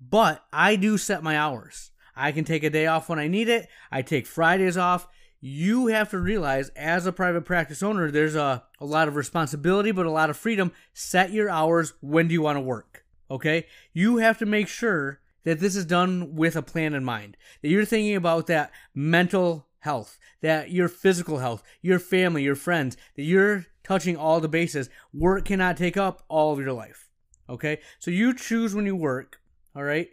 but 0.00 0.44
I 0.52 0.76
do 0.76 0.98
set 0.98 1.22
my 1.22 1.36
hours. 1.36 1.90
I 2.16 2.32
can 2.32 2.44
take 2.44 2.64
a 2.64 2.70
day 2.70 2.86
off 2.86 3.08
when 3.08 3.18
I 3.18 3.28
need 3.28 3.48
it. 3.48 3.68
I 3.92 4.02
take 4.02 4.26
Fridays 4.26 4.76
off. 4.76 5.06
you 5.38 5.88
have 5.88 6.10
to 6.10 6.18
realize 6.18 6.70
as 6.70 7.06
a 7.06 7.12
private 7.12 7.44
practice 7.44 7.82
owner, 7.82 8.10
there's 8.10 8.34
a, 8.34 8.64
a 8.80 8.86
lot 8.86 9.06
of 9.06 9.16
responsibility, 9.16 9.92
but 9.92 10.06
a 10.06 10.10
lot 10.10 10.30
of 10.30 10.36
freedom. 10.36 10.72
Set 10.94 11.30
your 11.30 11.50
hours. 11.50 11.92
When 12.00 12.26
do 12.26 12.32
you 12.32 12.42
want 12.42 12.56
to 12.56 12.62
work? 12.62 13.04
Okay. 13.30 13.66
You 13.92 14.16
have 14.16 14.38
to 14.38 14.46
make 14.46 14.66
sure 14.66 15.20
that 15.44 15.60
this 15.60 15.76
is 15.76 15.84
done 15.84 16.34
with 16.34 16.56
a 16.56 16.62
plan 16.62 16.94
in 16.94 17.04
mind, 17.04 17.36
that 17.62 17.68
you're 17.68 17.84
thinking 17.84 18.16
about 18.16 18.46
that 18.48 18.72
mental 18.94 19.65
health, 19.86 20.18
that 20.42 20.70
your 20.70 20.88
physical 20.88 21.38
health, 21.38 21.62
your 21.80 21.98
family, 21.98 22.42
your 22.42 22.56
friends, 22.56 22.96
that 23.14 23.22
you're 23.22 23.66
touching 23.82 24.16
all 24.16 24.40
the 24.40 24.48
bases. 24.48 24.90
Work 25.14 25.46
cannot 25.46 25.76
take 25.76 25.96
up 25.96 26.24
all 26.28 26.52
of 26.52 26.58
your 26.58 26.72
life. 26.72 27.08
Okay. 27.48 27.78
So 28.00 28.10
you 28.10 28.34
choose 28.34 28.74
when 28.74 28.84
you 28.84 28.96
work. 28.96 29.38
All 29.74 29.84
right. 29.84 30.08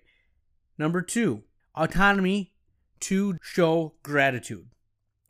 Number 0.78 1.02
two, 1.02 1.44
autonomy 1.76 2.54
to 3.02 3.38
show 3.42 3.96
gratitude. 4.04 4.68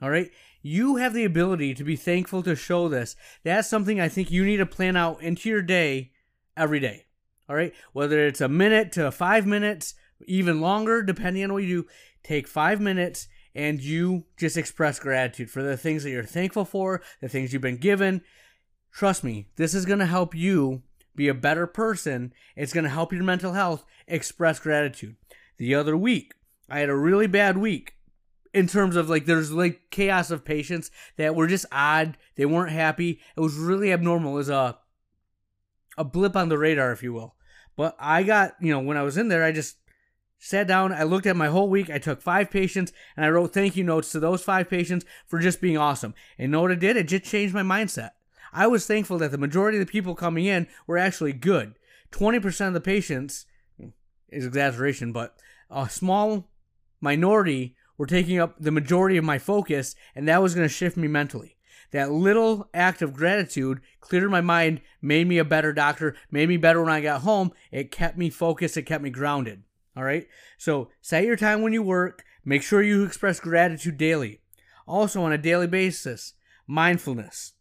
All 0.02 0.10
right. 0.10 0.30
You 0.62 0.98
have 0.98 1.14
the 1.14 1.24
ability 1.24 1.74
to 1.76 1.84
be 1.84 1.96
thankful 1.96 2.44
to 2.44 2.56
show 2.56 2.90
this. 2.90 3.16
That's 3.44 3.70
something 3.70 4.00
I 4.00 4.10
think 4.10 4.30
you 4.30 4.46
need 4.46 4.58
to 4.58 4.66
plan 4.66 4.98
out 4.98 5.22
into 5.22 5.50
your 5.50 5.62
day 5.62 6.12
every 6.58 6.82
day. 6.82 7.06
All 7.48 7.56
right. 7.56 7.74
Whether 7.94 8.28
it's 8.28 8.42
a 8.42 8.50
minute 8.50 8.92
to 8.94 9.10
five 9.12 9.46
minutes, 9.46 9.94
even 10.28 10.60
longer, 10.60 11.02
depending 11.02 11.46
on 11.46 11.54
what 11.54 11.64
you 11.64 11.84
do, 11.84 11.90
take 12.24 12.48
five 12.48 12.82
minutes 12.82 13.28
and 13.56 13.82
you 13.82 14.26
just 14.38 14.58
express 14.58 15.00
gratitude 15.00 15.50
for 15.50 15.62
the 15.62 15.78
things 15.78 16.04
that 16.04 16.12
you're 16.12 16.24
thankful 16.24 16.66
for, 16.66 17.02
the 17.22 17.30
things 17.30 17.54
you've 17.54 17.62
been 17.62 17.78
given. 17.78 18.22
Trust 18.92 19.24
me, 19.24 19.48
this 19.56 19.74
is 19.74 19.86
going 19.86 20.00
to 20.00 20.06
help 20.06 20.36
you 20.36 20.84
be 21.16 21.28
a 21.28 21.34
better 21.34 21.68
person. 21.68 22.34
It's 22.56 22.74
going 22.74 22.84
to 22.84 22.90
help 22.90 23.14
your 23.14 23.24
mental 23.24 23.54
health 23.54 23.86
express 24.08 24.60
gratitude. 24.60 25.16
The 25.58 25.76
other 25.76 25.96
week, 25.96 26.34
I 26.70 26.80
had 26.80 26.90
a 26.90 26.96
really 26.96 27.28
bad 27.28 27.58
week 27.58 27.94
in 28.54 28.68
terms 28.68 28.96
of 28.96 29.10
like 29.10 29.26
there's 29.26 29.52
like 29.52 29.90
chaos 29.92 30.32
of 30.32 30.46
patients 30.46 30.92
that 31.18 31.36
were 31.36 31.48
just 31.48 31.66
odd. 31.72 32.18
They 32.36 32.46
weren't 32.46 32.72
happy. 32.72 33.20
It 33.36 33.40
was 33.40 33.56
really 33.56 33.92
abnormal. 33.92 34.34
It 34.34 34.36
was 34.36 34.50
a 34.50 34.78
a 35.98 36.04
blip 36.04 36.36
on 36.36 36.50
the 36.50 36.58
radar, 36.58 36.92
if 36.92 37.04
you 37.04 37.14
will. 37.14 37.36
But 37.76 37.96
I 38.00 38.24
got, 38.24 38.56
you 38.60 38.72
know, 38.72 38.80
when 38.80 38.98
I 38.98 39.04
was 39.04 39.18
in 39.18 39.28
there, 39.28 39.44
I 39.44 39.52
just 39.52 39.78
sat 40.44 40.68
down, 40.68 40.92
I 40.92 41.04
looked 41.04 41.26
at 41.26 41.38
my 41.38 41.48
whole 41.48 41.70
week, 41.70 41.90
I 41.90 42.00
took 42.00 42.22
five 42.22 42.52
patients, 42.52 42.92
and 43.16 43.26
I 43.26 43.30
wrote 43.30 43.54
thank 43.54 43.78
you 43.78 43.84
notes 43.86 44.12
to 44.12 44.20
those 44.20 44.44
five 44.44 44.70
patients 44.70 45.06
for 45.26 45.40
just 45.40 45.62
being 45.62 45.78
awesome. 45.78 46.14
And 46.38 46.52
know 46.52 46.64
what 46.64 46.72
it 46.72 46.82
did? 46.82 46.98
It 46.98 47.08
just 47.08 47.24
changed 47.24 47.54
my 47.54 47.62
mindset. 47.62 48.10
I 48.52 48.68
was 48.68 48.86
thankful 48.86 49.18
that 49.20 49.32
the 49.32 49.38
majority 49.38 49.80
of 49.80 49.88
the 49.88 49.92
people 49.92 50.16
coming 50.16 50.46
in 50.46 50.68
were 50.86 50.98
actually 50.98 51.32
good. 51.32 51.76
20% 52.12 52.68
of 52.68 52.74
the 52.74 52.82
patients 52.82 53.46
is 54.28 54.46
exaggeration, 54.46 55.14
but 55.14 55.38
a 55.72 55.88
small 55.90 56.50
minority 57.00 57.78
were 57.98 58.06
taking 58.06 58.38
up 58.38 58.56
the 58.60 58.70
majority 58.70 59.16
of 59.16 59.24
my 59.24 59.40
focus, 59.40 59.96
and 60.14 60.28
that 60.28 60.42
was 60.42 60.54
going 60.54 60.68
to 60.68 60.74
shift 60.74 60.98
me 60.98 61.08
mentally. 61.08 61.56
That 61.92 62.12
little 62.12 62.70
act 62.74 63.02
of 63.02 63.14
gratitude 63.14 63.80
cleared 64.02 64.30
my 64.30 64.42
mind, 64.42 64.82
made 65.02 65.26
me 65.26 65.38
a 65.38 65.46
better 65.46 65.72
doctor, 65.72 66.18
made 66.30 66.50
me 66.50 66.58
better 66.58 66.82
when 66.82 66.92
I 66.92 67.00
got 67.00 67.22
home. 67.22 67.54
It 67.72 67.92
kept 67.92 68.18
me 68.18 68.30
focused, 68.30 68.76
it 68.76 68.82
kept 68.82 69.04
me 69.04 69.10
grounded. 69.10 69.64
All 69.96 70.04
right? 70.04 70.28
So 70.58 70.90
set 71.02 71.26
your 71.26 71.36
time 71.36 71.62
when 71.62 71.74
you 71.74 71.84
work. 71.84 72.24
Make 72.46 72.64
sure 72.64 72.82
you 72.82 73.04
express 73.04 73.40
gratitude 73.40 73.98
daily. 73.98 74.42
Also, 74.88 75.24
on 75.24 75.32
a 75.32 75.38
daily 75.38 75.68
basis, 75.68 76.34
mindfulness. 76.68 77.54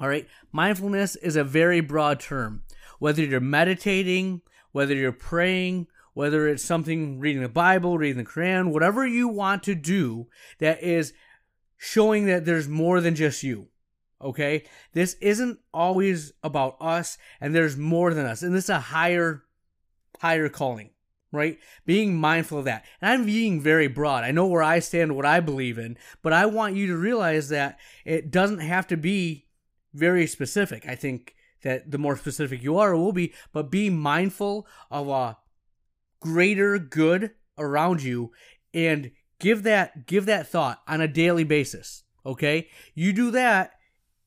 All 0.00 0.08
right? 0.08 0.26
Mindfulness 0.52 1.16
is 1.16 1.36
a 1.36 1.44
very 1.44 1.80
broad 1.80 2.20
term. 2.20 2.62
Whether 2.98 3.24
you're 3.24 3.40
meditating, 3.40 4.42
whether 4.72 4.94
you're 4.94 5.12
praying, 5.12 5.88
whether 6.14 6.48
it's 6.48 6.64
something 6.64 7.20
reading 7.20 7.42
the 7.42 7.48
Bible, 7.48 7.98
reading 7.98 8.18
the 8.18 8.28
Quran, 8.28 8.72
whatever 8.72 9.06
you 9.06 9.28
want 9.28 9.62
to 9.64 9.74
do 9.74 10.26
that 10.58 10.82
is 10.82 11.12
showing 11.76 12.26
that 12.26 12.44
there's 12.44 12.68
more 12.68 13.00
than 13.00 13.14
just 13.14 13.42
you. 13.42 13.68
Okay? 14.20 14.64
This 14.94 15.14
isn't 15.20 15.60
always 15.72 16.32
about 16.42 16.76
us 16.80 17.18
and 17.40 17.54
there's 17.54 17.76
more 17.76 18.14
than 18.14 18.26
us. 18.26 18.42
And 18.42 18.54
this 18.54 18.64
is 18.64 18.70
a 18.70 18.80
higher 18.80 19.44
higher 20.18 20.48
calling, 20.48 20.90
right? 21.30 21.58
Being 21.84 22.16
mindful 22.16 22.58
of 22.58 22.64
that. 22.64 22.84
And 23.00 23.10
I'm 23.10 23.26
being 23.26 23.60
very 23.60 23.86
broad. 23.86 24.24
I 24.24 24.30
know 24.30 24.46
where 24.46 24.62
I 24.62 24.78
stand, 24.78 25.16
what 25.16 25.26
I 25.26 25.40
believe 25.40 25.78
in, 25.78 25.96
but 26.22 26.32
I 26.32 26.46
want 26.46 26.76
you 26.76 26.86
to 26.88 26.96
realize 26.96 27.48
that 27.50 27.78
it 28.04 28.30
doesn't 28.30 28.60
have 28.60 28.86
to 28.88 28.96
be 28.96 29.46
very 29.92 30.26
specific. 30.26 30.86
I 30.88 30.94
think 30.94 31.34
that 31.62 31.90
the 31.90 31.98
more 31.98 32.16
specific 32.16 32.62
you 32.62 32.78
are, 32.78 32.92
it 32.92 32.98
will 32.98 33.12
be, 33.12 33.32
but 33.52 33.70
be 33.70 33.90
mindful 33.90 34.66
of 34.90 35.08
a 35.08 35.36
greater 36.20 36.78
good 36.78 37.32
around 37.58 38.02
you 38.02 38.32
and 38.74 39.10
give 39.38 39.62
that 39.62 40.06
give 40.06 40.26
that 40.26 40.48
thought 40.48 40.82
on 40.86 41.00
a 41.00 41.08
daily 41.08 41.44
basis 41.44 42.02
okay 42.26 42.68
you 42.94 43.12
do 43.12 43.30
that 43.30 43.72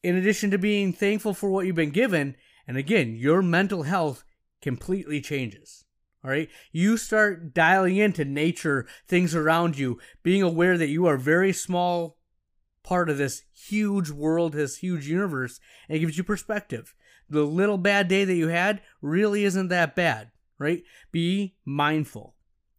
in 0.04 0.16
addition 0.16 0.50
to 0.52 0.58
being 0.58 0.94
thankful 0.94 1.34
for 1.34 1.50
what 1.50 1.66
you've 1.66 1.76
been 1.76 1.92
given 1.92 2.36
and 2.68 2.78
again 2.78 3.16
your 3.16 3.42
mental 3.42 3.84
health 3.84 4.24
completely 4.62 5.20
changes 5.20 5.86
all 6.24 6.32
right 6.32 6.50
you 6.72 6.98
start 6.98 7.54
dialing 7.54 7.98
into 7.98 8.24
nature 8.26 8.88
things 9.08 9.36
around 9.36 9.78
you 9.78 10.00
being 10.24 10.42
aware 10.42 10.78
that 10.78 10.90
you 10.90 11.06
are 11.06 11.16
a 11.16 11.20
very 11.20 11.54
small 11.54 12.18
part 12.84 13.10
of 13.10 13.18
this 13.18 13.44
huge 13.54 14.10
world 14.10 14.54
this 14.54 14.78
huge 14.78 15.08
universe 15.08 15.60
and 15.88 15.98
it 15.98 16.00
gives 16.00 16.18
you 16.18 16.24
perspective 16.24 16.96
the 17.30 17.44
little 17.44 17.78
bad 17.78 18.08
day 18.08 18.26
that 18.26 18.36
you 18.36 18.50
had 18.50 18.82
really 19.02 19.44
isn't 19.46 19.70
that 19.70 19.96
bad 19.96 20.32
right? 20.62 20.84
Be 21.12 21.56
mindful. 21.66 22.36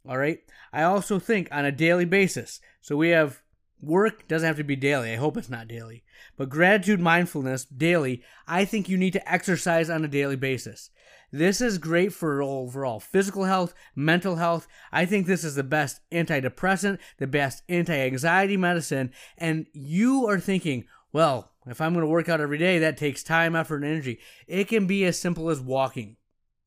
All 0.08 0.16
right. 0.16 0.38
I 0.72 0.84
also 0.84 1.18
think 1.18 1.49
on 1.50 1.64
a 1.64 1.72
daily 1.72 2.04
basis. 2.04 2.61
So 2.80 2.96
we 2.96 3.11
have 3.11 3.42
work 3.80 4.28
doesn't 4.28 4.46
have 4.46 4.56
to 4.56 4.64
be 4.64 4.76
daily. 4.76 5.12
I 5.12 5.16
hope 5.16 5.37
it's 5.37 5.50
not 5.50 5.68
daily. 5.68 6.04
But 6.37 6.49
gratitude, 6.49 7.00
mindfulness 7.00 7.64
daily, 7.64 8.22
I 8.46 8.64
think 8.64 8.88
you 8.88 8.96
need 8.96 9.12
to 9.14 9.32
exercise 9.32 9.90
on 9.90 10.04
a 10.04 10.08
daily 10.08 10.37
basis. 10.37 10.90
This 11.32 11.62
is 11.62 11.78
great 11.78 12.12
for 12.12 12.42
overall 12.42 13.00
physical 13.00 13.44
health, 13.44 13.72
mental 13.96 14.36
health. 14.36 14.68
I 14.92 15.06
think 15.06 15.26
this 15.26 15.44
is 15.44 15.54
the 15.54 15.64
best 15.64 16.00
antidepressant, 16.12 16.98
the 17.16 17.26
best 17.26 17.62
anti 17.70 17.94
anxiety 17.94 18.58
medicine. 18.58 19.12
And 19.38 19.66
you 19.72 20.28
are 20.28 20.38
thinking, 20.38 20.84
well, 21.10 21.52
if 21.66 21.80
I'm 21.80 21.94
going 21.94 22.04
to 22.04 22.10
work 22.10 22.28
out 22.28 22.42
every 22.42 22.58
day, 22.58 22.78
that 22.80 22.98
takes 22.98 23.22
time, 23.22 23.56
effort, 23.56 23.76
and 23.76 23.86
energy. 23.86 24.18
It 24.46 24.68
can 24.68 24.86
be 24.86 25.04
as 25.06 25.18
simple 25.18 25.48
as 25.48 25.58
walking, 25.58 26.16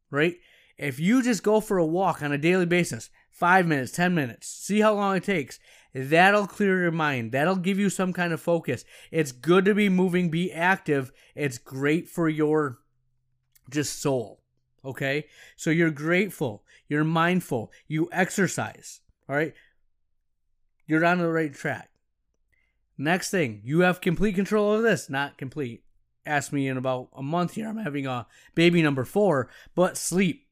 right? 0.10 0.36
If 0.77 1.00
you 1.00 1.22
just 1.22 1.43
go 1.43 1.60
for 1.60 1.77
a 1.77 1.86
walk 1.86 2.24
on 2.24 2.31
a 2.31 2.38
daily 2.38 2.65
basis, 2.65 3.12
five 3.29 3.67
minutes, 3.67 3.91
10 3.91 4.15
minutes, 4.15 4.48
see 4.48 4.79
how 4.79 4.95
long 4.95 5.15
it 5.15 5.24
takes, 5.24 5.60
that'll 5.93 6.48
clear 6.48 6.81
your 6.81 6.91
mind. 6.91 7.34
That'll 7.34 7.55
give 7.55 7.77
you 7.77 7.91
some 7.91 8.13
kind 8.13 8.34
of 8.34 8.41
focus. 8.41 8.84
It's 9.12 9.31
good 9.31 9.63
to 9.65 9.75
be 9.75 9.89
moving, 9.89 10.29
be 10.29 10.51
active. 10.51 11.12
It's 11.36 11.60
great 11.60 12.10
for 12.10 12.27
your 12.27 12.79
just 13.69 14.01
soul. 14.01 14.41
Okay? 14.86 15.25
So 15.56 15.70
you're 15.70 15.92
grateful, 15.92 16.63
you're 16.88 17.04
mindful, 17.04 17.72
you 17.88 18.10
exercise. 18.12 19.01
All 19.27 19.36
right? 19.36 19.54
You're 20.88 21.06
on 21.06 21.18
the 21.18 21.27
right 21.27 21.54
track. 21.54 21.89
Next 22.98 23.30
thing, 23.30 23.62
you 23.63 23.82
have 23.82 24.00
complete 24.00 24.36
control 24.36 24.74
of 24.74 24.84
this. 24.84 25.10
Not 25.10 25.38
complete. 25.38 25.84
Ask 26.25 26.54
me 26.54 26.68
in 26.68 26.77
about 26.77 27.10
a 27.13 27.22
month 27.22 27.54
here. 27.54 27.68
I'm 27.68 27.77
having 27.77 28.08
a 28.08 28.27
baby 28.56 28.82
number 28.82 29.04
four, 29.04 29.50
but 29.75 29.98
sleep. 29.98 30.48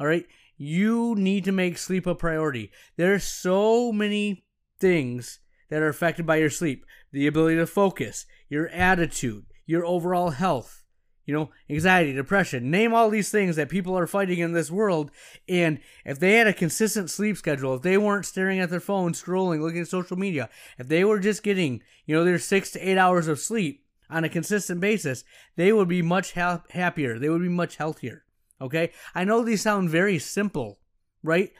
All 0.00 0.06
right. 0.06 0.26
You 0.56 1.14
need 1.16 1.44
to 1.44 1.52
make 1.52 1.78
sleep 1.78 2.06
a 2.06 2.14
priority. 2.14 2.70
There's 2.96 3.24
so 3.24 3.92
many 3.92 4.44
things 4.78 5.40
that 5.70 5.82
are 5.82 5.88
affected 5.88 6.26
by 6.26 6.36
your 6.36 6.50
sleep 6.50 6.84
the 7.12 7.26
ability 7.26 7.56
to 7.56 7.66
focus, 7.66 8.26
your 8.48 8.68
attitude, 8.68 9.44
your 9.66 9.84
overall 9.84 10.30
health, 10.30 10.81
you 11.24 11.34
know, 11.34 11.50
anxiety, 11.70 12.12
depression. 12.12 12.70
Name 12.70 12.92
all 12.92 13.10
these 13.10 13.30
things 13.30 13.56
that 13.56 13.68
people 13.68 13.96
are 13.96 14.06
fighting 14.06 14.40
in 14.40 14.52
this 14.52 14.70
world. 14.70 15.10
And 15.48 15.78
if 16.04 16.18
they 16.18 16.34
had 16.34 16.46
a 16.46 16.52
consistent 16.52 17.10
sleep 17.10 17.36
schedule, 17.36 17.74
if 17.74 17.82
they 17.82 17.96
weren't 17.96 18.26
staring 18.26 18.58
at 18.58 18.70
their 18.70 18.80
phone, 18.80 19.12
scrolling, 19.12 19.60
looking 19.60 19.82
at 19.82 19.88
social 19.88 20.16
media, 20.16 20.50
if 20.78 20.88
they 20.88 21.04
were 21.04 21.20
just 21.20 21.42
getting, 21.42 21.82
you 22.06 22.14
know, 22.14 22.24
their 22.24 22.38
six 22.38 22.72
to 22.72 22.80
eight 22.80 22.98
hours 22.98 23.28
of 23.28 23.38
sleep 23.38 23.84
on 24.10 24.24
a 24.24 24.28
consistent 24.28 24.80
basis, 24.80 25.24
they 25.56 25.72
would 25.72 25.88
be 25.88 26.02
much 26.02 26.32
ha- 26.32 26.64
happier. 26.70 27.18
They 27.18 27.28
would 27.28 27.42
be 27.42 27.48
much 27.48 27.76
healthier. 27.76 28.24
Okay? 28.60 28.90
I 29.14 29.24
know 29.24 29.42
these 29.42 29.62
sound 29.62 29.90
very 29.90 30.18
simple, 30.18 30.80
right? 31.22 31.52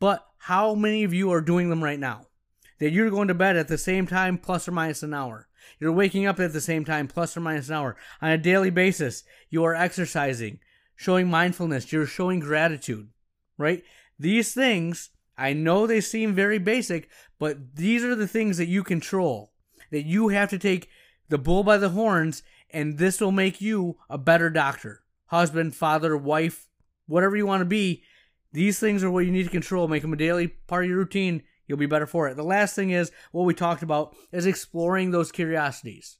But 0.00 0.24
how 0.38 0.74
many 0.74 1.02
of 1.02 1.12
you 1.12 1.32
are 1.32 1.40
doing 1.40 1.70
them 1.70 1.82
right 1.82 1.98
now? 1.98 2.27
That 2.78 2.90
you're 2.90 3.10
going 3.10 3.28
to 3.28 3.34
bed 3.34 3.56
at 3.56 3.68
the 3.68 3.78
same 3.78 4.06
time, 4.06 4.38
plus 4.38 4.68
or 4.68 4.72
minus 4.72 5.02
an 5.02 5.14
hour. 5.14 5.48
You're 5.80 5.92
waking 5.92 6.26
up 6.26 6.40
at 6.40 6.52
the 6.52 6.60
same 6.60 6.84
time, 6.84 7.08
plus 7.08 7.36
or 7.36 7.40
minus 7.40 7.68
an 7.68 7.74
hour. 7.74 7.96
On 8.22 8.30
a 8.30 8.38
daily 8.38 8.70
basis, 8.70 9.24
you 9.50 9.64
are 9.64 9.74
exercising, 9.74 10.60
showing 10.96 11.28
mindfulness, 11.28 11.92
you're 11.92 12.06
showing 12.06 12.40
gratitude, 12.40 13.08
right? 13.56 13.82
These 14.18 14.54
things, 14.54 15.10
I 15.36 15.52
know 15.52 15.86
they 15.86 16.00
seem 16.00 16.34
very 16.34 16.58
basic, 16.58 17.08
but 17.38 17.76
these 17.76 18.04
are 18.04 18.14
the 18.14 18.28
things 18.28 18.56
that 18.58 18.66
you 18.66 18.82
control. 18.82 19.52
That 19.90 20.04
you 20.04 20.28
have 20.28 20.50
to 20.50 20.58
take 20.58 20.88
the 21.28 21.38
bull 21.38 21.62
by 21.62 21.78
the 21.78 21.90
horns, 21.90 22.42
and 22.70 22.98
this 22.98 23.20
will 23.20 23.32
make 23.32 23.60
you 23.60 23.96
a 24.08 24.18
better 24.18 24.50
doctor 24.50 25.02
husband, 25.28 25.74
father, 25.74 26.16
wife, 26.16 26.68
whatever 27.06 27.36
you 27.36 27.46
want 27.46 27.60
to 27.60 27.66
be. 27.66 28.02
These 28.52 28.78
things 28.78 29.04
are 29.04 29.10
what 29.10 29.24
you 29.26 29.30
need 29.30 29.44
to 29.44 29.50
control. 29.50 29.88
Make 29.88 30.02
them 30.02 30.12
a 30.12 30.16
daily 30.16 30.48
part 30.48 30.84
of 30.84 30.90
your 30.90 30.98
routine. 30.98 31.42
You'll 31.68 31.78
be 31.78 31.86
better 31.86 32.06
for 32.06 32.28
it. 32.28 32.36
The 32.36 32.42
last 32.42 32.74
thing 32.74 32.90
is 32.90 33.12
what 33.30 33.44
we 33.44 33.54
talked 33.54 33.82
about 33.82 34.16
is 34.32 34.46
exploring 34.46 35.10
those 35.10 35.30
curiosities. 35.30 36.18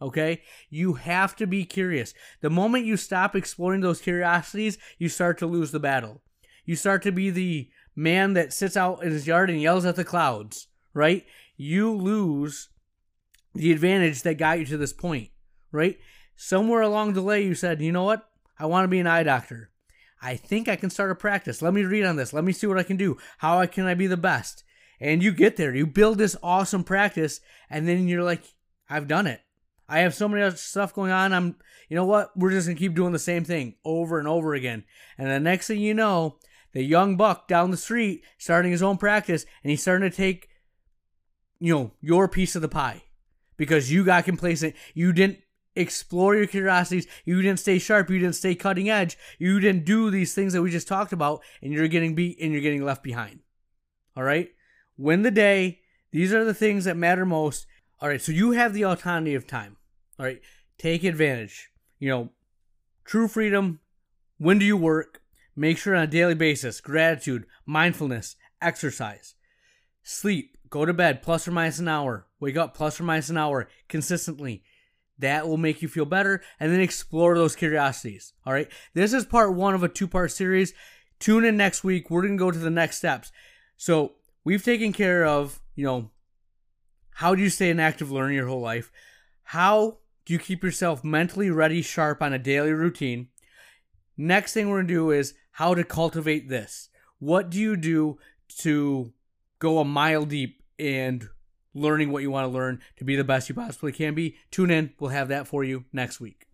Okay? 0.00 0.42
You 0.68 0.94
have 0.94 1.34
to 1.36 1.46
be 1.46 1.64
curious. 1.64 2.14
The 2.42 2.50
moment 2.50 2.84
you 2.84 2.96
stop 2.96 3.34
exploring 3.34 3.80
those 3.80 4.00
curiosities, 4.00 4.78
you 4.98 5.08
start 5.08 5.38
to 5.38 5.46
lose 5.46 5.72
the 5.72 5.80
battle. 5.80 6.22
You 6.64 6.76
start 6.76 7.02
to 7.02 7.12
be 7.12 7.30
the 7.30 7.70
man 7.96 8.34
that 8.34 8.52
sits 8.52 8.76
out 8.76 9.02
in 9.02 9.10
his 9.10 9.26
yard 9.26 9.50
and 9.50 9.60
yells 9.60 9.84
at 9.84 9.96
the 9.96 10.04
clouds, 10.04 10.68
right? 10.94 11.24
You 11.56 11.92
lose 11.92 12.68
the 13.54 13.72
advantage 13.72 14.22
that 14.22 14.34
got 14.34 14.58
you 14.58 14.66
to 14.66 14.76
this 14.76 14.92
point, 14.92 15.30
right? 15.72 15.98
Somewhere 16.36 16.82
along 16.82 17.14
the 17.14 17.22
way, 17.22 17.42
you 17.42 17.54
said, 17.54 17.82
you 17.82 17.92
know 17.92 18.04
what? 18.04 18.28
I 18.58 18.66
want 18.66 18.84
to 18.84 18.88
be 18.88 19.00
an 19.00 19.06
eye 19.06 19.22
doctor. 19.22 19.70
I 20.22 20.36
think 20.36 20.68
I 20.68 20.76
can 20.76 20.90
start 20.90 21.10
a 21.10 21.14
practice. 21.14 21.62
Let 21.62 21.72
me 21.72 21.82
read 21.82 22.04
on 22.04 22.16
this. 22.16 22.32
Let 22.32 22.44
me 22.44 22.52
see 22.52 22.66
what 22.66 22.78
I 22.78 22.82
can 22.82 22.96
do. 22.98 23.16
How 23.38 23.64
can 23.66 23.86
I 23.86 23.94
be 23.94 24.06
the 24.06 24.18
best? 24.18 24.64
And 25.00 25.22
you 25.22 25.32
get 25.32 25.56
there. 25.56 25.74
You 25.74 25.86
build 25.86 26.18
this 26.18 26.36
awesome 26.42 26.84
practice, 26.84 27.40
and 27.70 27.88
then 27.88 28.06
you're 28.06 28.22
like, 28.22 28.42
I've 28.88 29.08
done 29.08 29.26
it. 29.26 29.40
I 29.88 30.00
have 30.00 30.14
so 30.14 30.28
many 30.28 30.42
other 30.42 30.56
stuff 30.56 30.94
going 30.94 31.10
on. 31.10 31.32
I'm, 31.32 31.56
you 31.88 31.96
know 31.96 32.04
what? 32.04 32.36
We're 32.36 32.50
just 32.50 32.68
gonna 32.68 32.78
keep 32.78 32.94
doing 32.94 33.12
the 33.12 33.18
same 33.18 33.44
thing 33.44 33.74
over 33.84 34.18
and 34.18 34.28
over 34.28 34.54
again. 34.54 34.84
And 35.18 35.28
the 35.28 35.40
next 35.40 35.66
thing 35.66 35.80
you 35.80 35.94
know, 35.94 36.36
the 36.72 36.82
young 36.82 37.16
buck 37.16 37.48
down 37.48 37.70
the 37.70 37.76
street 37.76 38.22
starting 38.38 38.70
his 38.70 38.82
own 38.82 38.98
practice, 38.98 39.46
and 39.64 39.70
he's 39.70 39.82
starting 39.82 40.08
to 40.08 40.16
take, 40.16 40.48
you 41.58 41.74
know, 41.74 41.92
your 42.00 42.28
piece 42.28 42.54
of 42.54 42.62
the 42.62 42.68
pie 42.68 43.02
because 43.56 43.90
you 43.90 44.04
got 44.04 44.24
complacent. 44.24 44.76
You 44.94 45.12
didn't 45.12 45.38
explore 45.74 46.36
your 46.36 46.46
curiosities. 46.46 47.06
You 47.24 47.42
didn't 47.42 47.58
stay 47.58 47.78
sharp. 47.78 48.10
You 48.10 48.18
didn't 48.18 48.36
stay 48.36 48.54
cutting 48.54 48.88
edge. 48.88 49.18
You 49.38 49.60
didn't 49.60 49.84
do 49.84 50.10
these 50.10 50.34
things 50.34 50.52
that 50.52 50.62
we 50.62 50.70
just 50.70 50.88
talked 50.88 51.12
about, 51.12 51.42
and 51.62 51.72
you're 51.72 51.88
getting 51.88 52.14
beat 52.14 52.38
and 52.40 52.52
you're 52.52 52.62
getting 52.62 52.84
left 52.84 53.02
behind. 53.02 53.40
All 54.16 54.22
right? 54.22 54.50
Win 55.00 55.22
the 55.22 55.30
day. 55.30 55.80
These 56.12 56.34
are 56.34 56.44
the 56.44 56.52
things 56.52 56.84
that 56.84 56.96
matter 56.96 57.24
most. 57.24 57.66
All 58.00 58.08
right, 58.08 58.20
so 58.20 58.32
you 58.32 58.52
have 58.52 58.74
the 58.74 58.84
autonomy 58.84 59.34
of 59.34 59.46
time. 59.46 59.78
All 60.18 60.26
right, 60.26 60.40
take 60.76 61.04
advantage. 61.04 61.70
You 61.98 62.10
know, 62.10 62.28
true 63.04 63.26
freedom. 63.26 63.80
When 64.36 64.58
do 64.58 64.66
you 64.66 64.76
work? 64.76 65.22
Make 65.56 65.78
sure 65.78 65.96
on 65.96 66.02
a 66.02 66.06
daily 66.06 66.34
basis 66.34 66.82
gratitude, 66.82 67.46
mindfulness, 67.64 68.36
exercise, 68.60 69.34
sleep, 70.02 70.58
go 70.68 70.84
to 70.84 70.92
bed 70.92 71.22
plus 71.22 71.48
or 71.48 71.52
minus 71.52 71.78
an 71.78 71.88
hour, 71.88 72.26
wake 72.38 72.58
up 72.58 72.74
plus 72.74 73.00
or 73.00 73.04
minus 73.04 73.30
an 73.30 73.38
hour 73.38 73.68
consistently 73.88 74.62
that 75.18 75.48
will 75.48 75.56
make 75.56 75.80
you 75.80 75.88
feel 75.88 76.04
better. 76.04 76.42
And 76.58 76.70
then 76.70 76.80
explore 76.80 77.36
those 77.36 77.56
curiosities. 77.56 78.34
All 78.44 78.52
right. 78.52 78.70
This 78.92 79.14
is 79.14 79.24
part 79.24 79.54
one 79.54 79.74
of 79.74 79.82
a 79.82 79.88
two 79.88 80.08
part 80.08 80.30
series. 80.30 80.74
Tune 81.18 81.44
in 81.44 81.56
next 81.56 81.84
week. 81.84 82.10
We're 82.10 82.22
going 82.22 82.36
to 82.36 82.44
go 82.44 82.50
to 82.50 82.58
the 82.58 82.70
next 82.70 82.98
steps. 82.98 83.32
So 83.76 84.12
we've 84.44 84.64
taken 84.64 84.92
care 84.92 85.24
of, 85.24 85.60
you 85.74 85.84
know, 85.84 86.10
how 87.14 87.34
do 87.34 87.42
you 87.42 87.50
stay 87.50 87.70
an 87.70 87.80
active 87.80 88.10
learner 88.10 88.32
your 88.32 88.46
whole 88.46 88.60
life? 88.60 88.90
How 89.42 89.98
do 90.24 90.32
you 90.32 90.38
keep 90.38 90.62
yourself 90.62 91.04
mentally 91.04 91.50
ready, 91.50 91.82
sharp 91.82 92.22
on 92.22 92.32
a 92.32 92.38
daily 92.38 92.72
routine? 92.72 93.28
Next 94.16 94.52
thing 94.52 94.68
we're 94.68 94.78
going 94.78 94.88
to 94.88 94.94
do 94.94 95.10
is 95.10 95.34
how 95.52 95.74
to 95.74 95.84
cultivate 95.84 96.48
this. 96.48 96.88
What 97.18 97.50
do 97.50 97.58
you 97.58 97.76
do 97.76 98.18
to 98.58 99.12
go 99.58 99.78
a 99.78 99.84
mile 99.84 100.24
deep 100.24 100.62
and 100.78 101.28
learning 101.74 102.10
what 102.10 102.22
you 102.22 102.30
want 102.30 102.44
to 102.44 102.52
learn 102.52 102.80
to 102.96 103.04
be 103.04 103.16
the 103.16 103.24
best 103.24 103.48
you 103.48 103.54
possibly 103.54 103.92
can 103.92 104.14
be. 104.14 104.36
Tune 104.50 104.70
in. 104.70 104.92
We'll 104.98 105.10
have 105.10 105.28
that 105.28 105.46
for 105.46 105.62
you 105.62 105.84
next 105.92 106.20
week. 106.20 106.46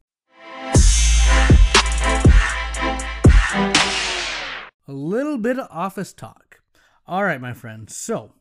A 4.89 4.93
little 4.93 5.39
bit 5.39 5.59
of 5.59 5.67
office 5.71 6.13
talk. 6.13 6.46
All 7.09 7.25
right, 7.25 7.41
my 7.41 7.53
friends. 7.53 7.97
So, 7.97 8.33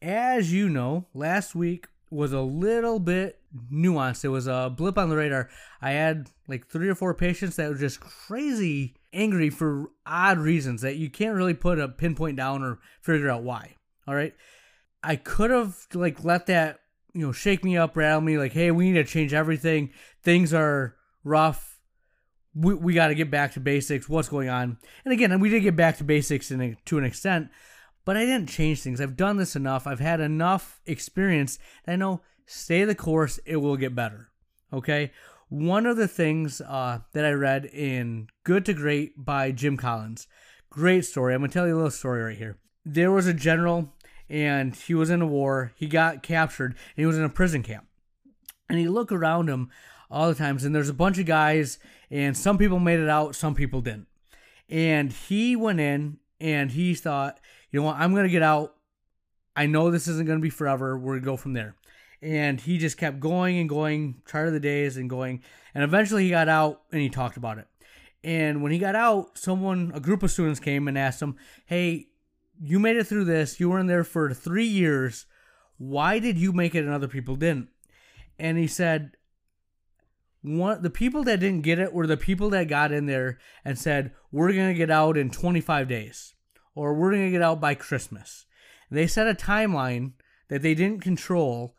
as 0.00 0.52
you 0.52 0.68
know, 0.68 1.06
last 1.12 1.54
week 1.54 1.88
was 2.08 2.32
a 2.32 2.40
little 2.40 3.00
bit 3.00 3.40
nuanced. 3.72 4.24
It 4.24 4.28
was 4.28 4.46
a 4.46 4.72
blip 4.74 4.96
on 4.96 5.08
the 5.08 5.16
radar. 5.16 5.48
I 5.82 5.90
had 5.92 6.30
like 6.46 6.68
three 6.68 6.88
or 6.88 6.94
four 6.94 7.14
patients 7.14 7.56
that 7.56 7.68
were 7.68 7.76
just 7.76 7.98
crazy 7.98 8.94
angry 9.12 9.50
for 9.50 9.90
odd 10.06 10.38
reasons 10.38 10.82
that 10.82 10.96
you 10.96 11.10
can't 11.10 11.34
really 11.34 11.54
put 11.54 11.80
a 11.80 11.88
pinpoint 11.88 12.36
down 12.36 12.62
or 12.62 12.78
figure 13.00 13.28
out 13.28 13.42
why. 13.42 13.74
All 14.06 14.14
right. 14.14 14.34
I 15.02 15.16
could 15.16 15.50
have 15.50 15.76
like 15.92 16.24
let 16.24 16.46
that 16.46 16.80
you 17.12 17.26
know 17.26 17.32
shake 17.32 17.64
me 17.64 17.76
up, 17.76 17.96
rattle 17.96 18.20
me, 18.20 18.38
like, 18.38 18.52
hey, 18.52 18.70
we 18.70 18.90
need 18.90 19.04
to 19.04 19.04
change 19.04 19.32
everything. 19.34 19.90
Things 20.22 20.54
are 20.54 20.94
rough. 21.24 21.80
We, 22.54 22.74
we 22.74 22.94
got 22.94 23.08
to 23.08 23.14
get 23.14 23.30
back 23.30 23.54
to 23.54 23.60
basics. 23.60 24.08
What's 24.08 24.28
going 24.28 24.48
on? 24.48 24.78
And 25.04 25.12
again, 25.12 25.38
we 25.40 25.48
did 25.48 25.60
get 25.62 25.76
back 25.76 25.98
to 25.98 26.04
basics 26.04 26.50
in 26.50 26.60
a, 26.60 26.76
to 26.86 26.98
an 26.98 27.04
extent, 27.04 27.48
but 28.06 28.16
I 28.16 28.24
didn't 28.24 28.48
change 28.48 28.80
things. 28.80 29.00
I've 29.00 29.16
done 29.16 29.36
this 29.36 29.54
enough. 29.54 29.86
I've 29.86 30.00
had 30.00 30.20
enough 30.20 30.80
experience. 30.86 31.58
I 31.86 31.96
know 31.96 32.22
stay 32.46 32.84
the 32.84 32.94
course. 32.94 33.38
It 33.44 33.56
will 33.56 33.76
get 33.76 33.94
better. 33.94 34.30
Okay. 34.72 35.10
One 35.48 35.84
of 35.84 35.96
the 35.96 36.08
things 36.08 36.60
uh, 36.62 37.00
that 37.12 37.24
I 37.24 37.32
read 37.32 37.66
in 37.66 38.28
Good 38.44 38.64
to 38.66 38.72
Great 38.72 39.22
by 39.22 39.50
Jim 39.50 39.76
Collins. 39.76 40.26
Great 40.70 41.04
story. 41.04 41.34
I'm 41.34 41.40
gonna 41.40 41.52
tell 41.52 41.66
you 41.66 41.74
a 41.74 41.76
little 41.76 41.90
story 41.90 42.22
right 42.22 42.38
here. 42.38 42.56
There 42.84 43.12
was 43.12 43.26
a 43.26 43.34
general 43.34 43.92
and 44.30 44.74
he 44.74 44.94
was 44.94 45.10
in 45.10 45.20
a 45.20 45.26
war. 45.26 45.72
He 45.74 45.88
got 45.88 46.22
captured 46.22 46.72
and 46.72 47.02
he 47.02 47.06
was 47.06 47.18
in 47.18 47.24
a 47.24 47.28
prison 47.28 47.64
camp. 47.64 47.86
And 48.68 48.78
he 48.78 48.88
looked 48.88 49.12
around 49.12 49.48
him 49.48 49.70
all 50.10 50.28
the 50.28 50.34
times, 50.34 50.64
and 50.64 50.74
there's 50.74 50.88
a 50.88 50.94
bunch 50.94 51.18
of 51.18 51.26
guys, 51.26 51.78
and 52.10 52.36
some 52.36 52.58
people 52.58 52.78
made 52.78 53.00
it 53.00 53.08
out, 53.08 53.34
some 53.34 53.54
people 53.54 53.80
didn't. 53.80 54.06
And 54.68 55.12
he 55.12 55.56
went 55.56 55.80
in 55.80 56.18
and 56.40 56.72
he 56.72 56.94
thought, 56.94 57.38
you 57.70 57.80
know 57.80 57.86
what, 57.86 57.96
I'm 57.96 58.14
gonna 58.14 58.28
get 58.28 58.42
out. 58.42 58.74
I 59.54 59.66
know 59.66 59.90
this 59.90 60.08
isn't 60.08 60.26
gonna 60.26 60.40
be 60.40 60.50
forever. 60.50 60.98
We're 60.98 61.14
gonna 61.14 61.24
go 61.24 61.36
from 61.36 61.52
there. 61.52 61.76
And 62.22 62.60
he 62.60 62.78
just 62.78 62.96
kept 62.96 63.20
going 63.20 63.58
and 63.58 63.68
going, 63.68 64.22
chart 64.26 64.48
of 64.48 64.54
the 64.54 64.60
days 64.60 64.96
and 64.96 65.10
going. 65.10 65.42
And 65.74 65.84
eventually 65.84 66.24
he 66.24 66.30
got 66.30 66.48
out 66.48 66.82
and 66.90 67.00
he 67.00 67.10
talked 67.10 67.36
about 67.36 67.58
it. 67.58 67.66
And 68.24 68.62
when 68.62 68.72
he 68.72 68.78
got 68.78 68.96
out, 68.96 69.38
someone, 69.38 69.92
a 69.94 70.00
group 70.00 70.22
of 70.22 70.30
students 70.30 70.58
came 70.58 70.88
and 70.88 70.98
asked 70.98 71.22
him, 71.22 71.36
Hey, 71.66 72.08
you 72.60 72.78
made 72.78 72.96
it 72.96 73.06
through 73.06 73.24
this. 73.24 73.60
You 73.60 73.70
were 73.70 73.78
in 73.78 73.86
there 73.86 74.04
for 74.04 74.32
three 74.32 74.66
years. 74.66 75.26
Why 75.78 76.18
did 76.18 76.38
you 76.38 76.52
make 76.52 76.74
it 76.74 76.84
and 76.84 76.92
other 76.92 77.08
people 77.08 77.36
didn't? 77.36 77.68
And 78.38 78.58
he 78.58 78.66
said, 78.66 79.12
one 80.46 80.80
the 80.80 80.90
people 80.90 81.24
that 81.24 81.40
didn't 81.40 81.62
get 81.62 81.80
it 81.80 81.92
were 81.92 82.06
the 82.06 82.16
people 82.16 82.50
that 82.50 82.68
got 82.68 82.92
in 82.92 83.06
there 83.06 83.38
and 83.64 83.76
said, 83.78 84.12
We're 84.30 84.52
gonna 84.52 84.74
get 84.74 84.90
out 84.90 85.16
in 85.16 85.30
25 85.30 85.88
days, 85.88 86.34
or 86.76 86.94
we're 86.94 87.10
gonna 87.10 87.32
get 87.32 87.42
out 87.42 87.60
by 87.60 87.74
Christmas. 87.74 88.46
They 88.88 89.08
set 89.08 89.26
a 89.26 89.34
timeline 89.34 90.12
that 90.48 90.62
they 90.62 90.74
didn't 90.74 91.00
control, 91.00 91.74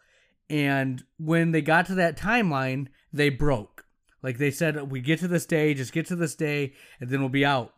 and 0.50 1.06
when 1.18 1.52
they 1.52 1.62
got 1.62 1.86
to 1.86 1.96
that 1.96 2.18
timeline, 2.18 2.88
they 3.14 3.30
broke. 3.30 3.86
Like 4.22 4.38
they 4.38 4.52
said, 4.52 4.92
we 4.92 5.00
get 5.00 5.20
to 5.20 5.30
this 5.30 5.46
day, 5.46 5.74
just 5.74 5.94
get 5.94 6.08
to 6.08 6.18
this 6.18 6.36
day, 6.36 6.74
and 7.00 7.10
then 7.10 7.22
we'll 7.22 7.30
be 7.30 7.46
out. 7.46 7.74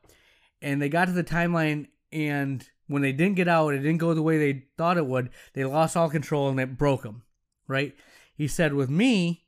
And 0.64 0.82
they 0.82 0.90
got 0.90 1.06
to 1.06 1.12
the 1.12 1.24
timeline, 1.24 1.88
and 2.12 2.68
when 2.90 3.04
they 3.04 3.12
didn't 3.12 3.36
get 3.36 3.48
out, 3.48 3.74
it 3.74 3.80
didn't 3.80 4.00
go 4.00 4.14
the 4.14 4.24
way 4.24 4.38
they 4.38 4.66
thought 4.78 4.98
it 4.98 5.06
would. 5.06 5.30
They 5.54 5.64
lost 5.64 5.96
all 5.96 6.10
control 6.10 6.50
and 6.50 6.60
it 6.60 6.78
broke 6.78 7.04
them, 7.04 7.22
right? 7.68 7.96
He 8.36 8.48
said, 8.48 8.74
with 8.74 8.90
me, 8.90 9.46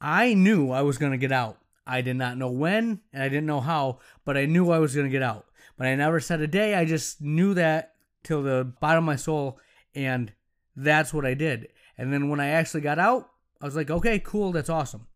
I 0.00 0.34
knew 0.34 0.70
I 0.70 0.82
was 0.82 0.98
going 0.98 1.12
to 1.12 1.18
get 1.18 1.32
out. 1.32 1.58
I 1.86 2.02
did 2.02 2.16
not 2.16 2.36
know 2.36 2.50
when 2.50 3.00
and 3.12 3.22
I 3.22 3.28
didn't 3.28 3.46
know 3.46 3.60
how, 3.60 4.00
but 4.24 4.36
I 4.36 4.44
knew 4.44 4.70
I 4.70 4.78
was 4.78 4.94
going 4.94 5.06
to 5.06 5.12
get 5.12 5.22
out. 5.22 5.46
But 5.76 5.86
I 5.88 5.94
never 5.94 6.20
said 6.20 6.40
a 6.40 6.46
day. 6.46 6.74
I 6.74 6.84
just 6.84 7.20
knew 7.20 7.54
that 7.54 7.94
till 8.22 8.42
the 8.42 8.72
bottom 8.80 9.04
of 9.04 9.06
my 9.06 9.16
soul, 9.16 9.58
and 9.94 10.32
that's 10.76 11.12
what 11.12 11.26
I 11.26 11.34
did. 11.34 11.68
And 11.98 12.12
then 12.12 12.28
when 12.28 12.40
I 12.40 12.48
actually 12.48 12.80
got 12.80 12.98
out, 12.98 13.30
I 13.60 13.64
was 13.64 13.76
like, 13.76 13.90
okay, 13.90 14.18
cool, 14.18 14.52
that's 14.52 14.70
awesome. 14.70 15.06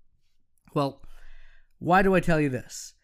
Well, 0.74 1.02
why 1.78 2.02
do 2.02 2.14
I 2.14 2.20
tell 2.20 2.40
you 2.40 2.48
this? 2.48 2.94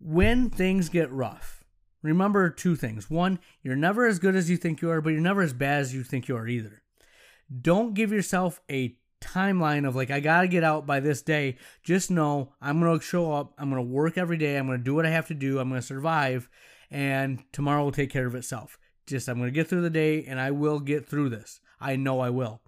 When 0.00 0.50
things 0.50 0.88
get 0.88 1.10
rough, 1.10 1.64
remember 2.02 2.50
two 2.50 2.76
things. 2.76 3.10
One, 3.10 3.38
you're 3.62 3.76
never 3.76 4.06
as 4.06 4.18
good 4.18 4.36
as 4.36 4.50
you 4.50 4.56
think 4.56 4.82
you 4.82 4.90
are, 4.90 5.00
but 5.00 5.10
you're 5.10 5.20
never 5.20 5.42
as 5.42 5.52
bad 5.52 5.80
as 5.80 5.94
you 5.94 6.02
think 6.02 6.28
you 6.28 6.36
are 6.36 6.46
either. 6.46 6.82
Don't 7.60 7.94
give 7.94 8.12
yourself 8.12 8.60
a 8.70 8.96
timeline 9.20 9.86
of 9.86 9.96
like, 9.96 10.10
I 10.10 10.20
got 10.20 10.42
to 10.42 10.48
get 10.48 10.64
out 10.64 10.86
by 10.86 11.00
this 11.00 11.22
day. 11.22 11.56
Just 11.82 12.10
know 12.10 12.52
I'm 12.60 12.80
going 12.80 12.98
to 12.98 13.04
show 13.04 13.32
up. 13.32 13.54
I'm 13.58 13.70
going 13.70 13.82
to 13.82 13.90
work 13.90 14.18
every 14.18 14.36
day. 14.36 14.56
I'm 14.56 14.66
going 14.66 14.78
to 14.78 14.84
do 14.84 14.94
what 14.94 15.06
I 15.06 15.10
have 15.10 15.28
to 15.28 15.34
do. 15.34 15.58
I'm 15.58 15.68
going 15.68 15.80
to 15.80 15.86
survive. 15.86 16.48
And 16.94 17.42
tomorrow 17.52 17.84
will 17.84 17.92
take 17.92 18.10
care 18.10 18.26
of 18.26 18.34
itself. 18.34 18.78
Just, 19.06 19.28
I'm 19.28 19.38
going 19.38 19.48
to 19.48 19.54
get 19.54 19.68
through 19.68 19.82
the 19.82 19.90
day 19.90 20.24
and 20.24 20.40
I 20.40 20.50
will 20.50 20.78
get 20.78 21.06
through 21.06 21.28
this. 21.30 21.60
I 21.80 21.96
know 21.96 22.20
I 22.20 22.30
will. 22.30 22.60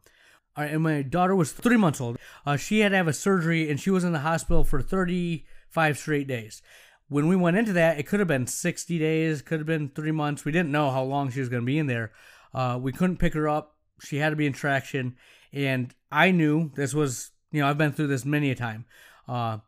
All 0.57 0.65
right, 0.65 0.73
and 0.73 0.83
my 0.83 1.03
daughter 1.03 1.37
was 1.37 1.53
three 1.53 1.77
months 1.77 2.01
old. 2.01 2.19
Uh, 2.45 2.57
she 2.57 2.81
had 2.81 2.91
to 2.91 2.97
have 2.97 3.09
a 3.09 3.13
surgery 3.13 3.71
and 3.71 3.79
she 3.79 3.91
was 3.91 4.05
in 4.05 4.13
the 4.13 4.21
hospital 4.21 4.65
for 4.65 4.83
35 4.83 5.99
straight 5.99 6.27
days 6.27 6.61
when 7.09 7.29
we 7.29 7.37
went 7.37 7.57
into 7.57 7.73
that, 7.75 7.99
it 7.99 8.07
could 8.07 8.21
have 8.21 8.29
been 8.29 8.47
60 8.47 8.99
days, 8.99 9.43
could 9.43 9.61
have 9.61 9.67
been 9.67 9.91
three 9.91 10.11
months. 10.11 10.45
We 10.45 10.53
didn't 10.53 10.73
know 10.73 10.91
how 10.91 11.03
long 11.03 11.31
she 11.31 11.41
was 11.41 11.49
going 11.49 11.63
to 11.63 11.67
be 11.67 11.79
in 11.79 11.87
there. 11.87 12.13
Uh, 12.53 12.79
we 12.81 12.93
couldn't 12.93 13.19
pick 13.19 13.35
her 13.35 13.49
up. 13.49 13.77
She 14.01 14.17
had 14.17 14.31
to 14.31 14.37
be 14.37 14.47
in 14.47 14.53
traction. 14.53 15.17
And 15.53 15.95
I 16.11 16.31
knew 16.31 16.73
this 16.75 16.95
was, 16.95 17.31
you 17.53 17.61
know, 17.61 17.69
I've 17.69 17.79
been 17.79 17.93
through 17.93 18.09
this 18.09 18.25
many 18.25 18.51
a 18.51 18.55
time. 18.55 18.87
Uh, 19.29 19.59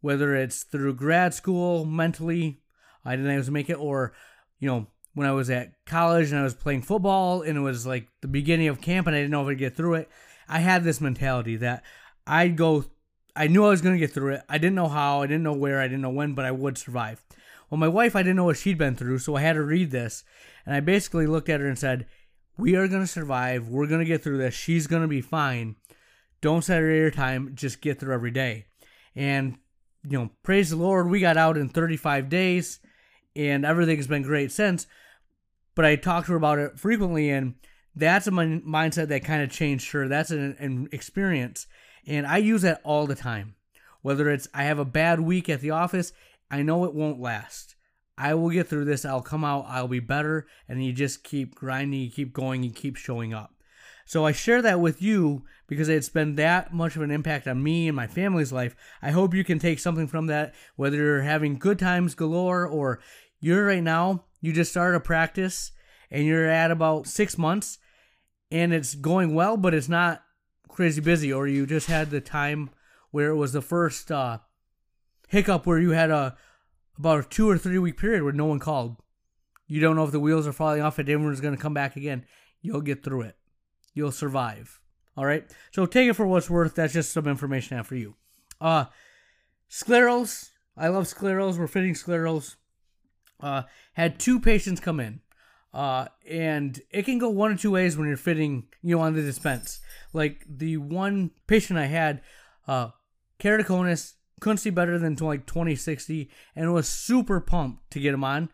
whether 0.00 0.34
it's 0.34 0.62
through 0.62 0.94
grad 0.94 1.34
school 1.34 1.84
mentally, 1.84 2.60
I 3.08 3.16
didn't 3.16 3.44
to 3.44 3.50
make 3.50 3.70
it, 3.70 3.78
or, 3.78 4.12
you 4.60 4.68
know, 4.68 4.86
when 5.14 5.26
I 5.26 5.32
was 5.32 5.50
at 5.50 5.72
college 5.84 6.30
and 6.30 6.38
I 6.38 6.44
was 6.44 6.54
playing 6.54 6.82
football 6.82 7.42
and 7.42 7.56
it 7.56 7.60
was 7.60 7.86
like 7.86 8.06
the 8.20 8.28
beginning 8.28 8.68
of 8.68 8.80
camp 8.80 9.06
and 9.06 9.16
I 9.16 9.20
didn't 9.20 9.32
know 9.32 9.42
if 9.42 9.48
I'd 9.48 9.58
get 9.58 9.74
through 9.74 9.94
it. 9.94 10.08
I 10.48 10.60
had 10.60 10.84
this 10.84 11.00
mentality 11.00 11.56
that 11.56 11.82
I'd 12.26 12.56
go, 12.56 12.84
I 13.34 13.48
knew 13.48 13.64
I 13.64 13.70
was 13.70 13.80
going 13.80 13.94
to 13.94 13.98
get 13.98 14.12
through 14.12 14.34
it. 14.34 14.42
I 14.48 14.58
didn't 14.58 14.76
know 14.76 14.88
how, 14.88 15.22
I 15.22 15.26
didn't 15.26 15.42
know 15.42 15.54
where, 15.54 15.80
I 15.80 15.88
didn't 15.88 16.02
know 16.02 16.10
when, 16.10 16.34
but 16.34 16.44
I 16.44 16.52
would 16.52 16.78
survive. 16.78 17.24
Well, 17.68 17.78
my 17.78 17.88
wife, 17.88 18.14
I 18.14 18.22
didn't 18.22 18.36
know 18.36 18.44
what 18.44 18.56
she'd 18.56 18.78
been 18.78 18.96
through, 18.96 19.18
so 19.18 19.34
I 19.34 19.40
had 19.40 19.54
to 19.54 19.62
read 19.62 19.90
this. 19.90 20.24
And 20.64 20.74
I 20.74 20.80
basically 20.80 21.26
looked 21.26 21.48
at 21.48 21.60
her 21.60 21.66
and 21.66 21.78
said, 21.78 22.06
We 22.56 22.76
are 22.76 22.88
going 22.88 23.02
to 23.02 23.06
survive. 23.06 23.68
We're 23.68 23.86
going 23.86 24.00
to 24.00 24.06
get 24.06 24.22
through 24.22 24.38
this. 24.38 24.54
She's 24.54 24.86
going 24.86 25.02
to 25.02 25.08
be 25.08 25.20
fine. 25.20 25.76
Don't 26.40 26.64
set 26.64 26.80
her 26.80 26.88
air 26.88 27.10
time. 27.10 27.52
Just 27.54 27.80
get 27.80 27.98
through 27.98 28.14
every 28.14 28.30
day. 28.30 28.66
And, 29.14 29.58
you 30.08 30.18
know, 30.18 30.30
praise 30.42 30.70
the 30.70 30.76
Lord, 30.76 31.10
we 31.10 31.20
got 31.20 31.36
out 31.36 31.56
in 31.56 31.68
35 31.68 32.28
days 32.28 32.78
and 33.38 33.64
everything's 33.64 34.08
been 34.08 34.22
great 34.22 34.50
since. 34.52 34.86
But 35.74 35.84
I 35.84 35.96
talked 35.96 36.26
to 36.26 36.32
her 36.32 36.38
about 36.38 36.58
it 36.58 36.78
frequently, 36.78 37.30
and 37.30 37.54
that's 37.94 38.26
a 38.26 38.32
min- 38.32 38.62
mindset 38.62 39.08
that 39.08 39.24
kind 39.24 39.42
of 39.42 39.50
changed 39.50 39.92
her. 39.92 40.08
That's 40.08 40.30
an, 40.30 40.56
an 40.58 40.88
experience. 40.92 41.66
And 42.06 42.26
I 42.26 42.38
use 42.38 42.62
that 42.62 42.80
all 42.84 43.06
the 43.06 43.14
time. 43.14 43.54
Whether 44.02 44.28
it's 44.30 44.48
I 44.52 44.64
have 44.64 44.78
a 44.78 44.84
bad 44.84 45.20
week 45.20 45.48
at 45.48 45.60
the 45.60 45.70
office, 45.70 46.12
I 46.50 46.62
know 46.62 46.84
it 46.84 46.94
won't 46.94 47.20
last. 47.20 47.76
I 48.16 48.34
will 48.34 48.50
get 48.50 48.66
through 48.66 48.86
this. 48.86 49.04
I'll 49.04 49.22
come 49.22 49.44
out. 49.44 49.66
I'll 49.68 49.88
be 49.88 50.00
better. 50.00 50.46
And 50.68 50.84
you 50.84 50.92
just 50.92 51.22
keep 51.22 51.54
grinding, 51.54 52.00
you 52.00 52.10
keep 52.10 52.32
going, 52.32 52.64
you 52.64 52.70
keep 52.70 52.96
showing 52.96 53.32
up. 53.32 53.54
So 54.08 54.24
I 54.24 54.32
share 54.32 54.62
that 54.62 54.80
with 54.80 55.02
you 55.02 55.44
because 55.66 55.90
it's 55.90 56.08
been 56.08 56.36
that 56.36 56.72
much 56.72 56.96
of 56.96 57.02
an 57.02 57.10
impact 57.10 57.46
on 57.46 57.62
me 57.62 57.86
and 57.86 57.94
my 57.94 58.06
family's 58.06 58.52
life. 58.52 58.74
I 59.02 59.10
hope 59.10 59.34
you 59.34 59.44
can 59.44 59.58
take 59.58 59.78
something 59.78 60.06
from 60.06 60.26
that, 60.28 60.54
whether 60.76 60.96
you're 60.96 61.20
having 61.20 61.58
good 61.58 61.78
times 61.78 62.14
galore 62.14 62.66
or 62.66 63.00
you're 63.40 63.66
right 63.66 63.82
now, 63.82 64.24
you 64.40 64.52
just 64.52 64.70
started 64.70 64.96
a 64.96 65.00
practice 65.00 65.72
and 66.10 66.24
you're 66.24 66.48
at 66.48 66.70
about 66.70 67.06
six 67.06 67.36
months 67.36 67.78
and 68.50 68.72
it's 68.72 68.94
going 68.94 69.34
well, 69.34 69.56
but 69.56 69.74
it's 69.74 69.88
not 69.88 70.22
crazy 70.68 71.00
busy, 71.00 71.32
or 71.32 71.46
you 71.46 71.66
just 71.66 71.88
had 71.88 72.10
the 72.10 72.20
time 72.20 72.70
where 73.10 73.30
it 73.30 73.36
was 73.36 73.52
the 73.52 73.62
first 73.62 74.10
uh, 74.10 74.38
hiccup 75.28 75.66
where 75.66 75.78
you 75.78 75.90
had 75.90 76.10
a 76.10 76.36
about 76.98 77.24
a 77.24 77.28
two 77.28 77.48
or 77.48 77.58
three 77.58 77.78
week 77.78 77.96
period 77.96 78.22
where 78.22 78.32
no 78.32 78.46
one 78.46 78.58
called. 78.58 78.96
You 79.66 79.80
don't 79.80 79.96
know 79.96 80.04
if 80.04 80.12
the 80.12 80.20
wheels 80.20 80.46
are 80.46 80.52
falling 80.52 80.80
off 80.80 80.98
and 80.98 81.08
everyone's 81.08 81.40
going 81.40 81.54
to 81.54 81.60
come 81.60 81.74
back 81.74 81.96
again. 81.96 82.24
You'll 82.62 82.80
get 82.80 83.04
through 83.04 83.22
it. 83.22 83.36
You'll 83.92 84.12
survive. 84.12 84.80
All 85.16 85.26
right. 85.26 85.44
So 85.72 85.84
take 85.84 86.08
it 86.08 86.14
for 86.14 86.26
what's 86.26 86.48
worth. 86.48 86.74
That's 86.74 86.94
just 86.94 87.12
some 87.12 87.26
information 87.26 87.76
have 87.76 87.86
for 87.86 87.96
you. 87.96 88.14
Uh, 88.60 88.86
sclerals. 89.70 90.50
I 90.76 90.88
love 90.88 91.04
sclerals. 91.04 91.58
We're 91.58 91.66
fitting 91.66 91.94
sclerals. 91.94 92.56
Uh, 93.40 93.62
had 93.94 94.18
two 94.18 94.40
patients 94.40 94.80
come 94.80 95.00
in. 95.00 95.20
Uh, 95.72 96.06
and 96.28 96.80
it 96.90 97.04
can 97.04 97.18
go 97.18 97.28
one 97.28 97.52
or 97.52 97.56
two 97.56 97.70
ways 97.70 97.96
when 97.96 98.08
you're 98.08 98.16
fitting, 98.16 98.66
you 98.82 98.96
know, 98.96 99.02
on 99.02 99.14
the 99.14 99.22
dispense. 99.22 99.80
Like 100.12 100.44
the 100.48 100.78
one 100.78 101.30
patient 101.46 101.78
I 101.78 101.86
had, 101.86 102.22
uh, 102.66 102.90
keratoconus, 103.38 104.14
couldn't 104.40 104.58
see 104.58 104.70
better 104.70 104.98
than 104.98 105.16
like 105.16 105.46
2060 105.46 106.30
and 106.54 106.72
was 106.72 106.88
super 106.88 107.40
pumped 107.40 107.90
to 107.90 108.00
get 108.00 108.14
him 108.14 108.24
on, 108.24 108.48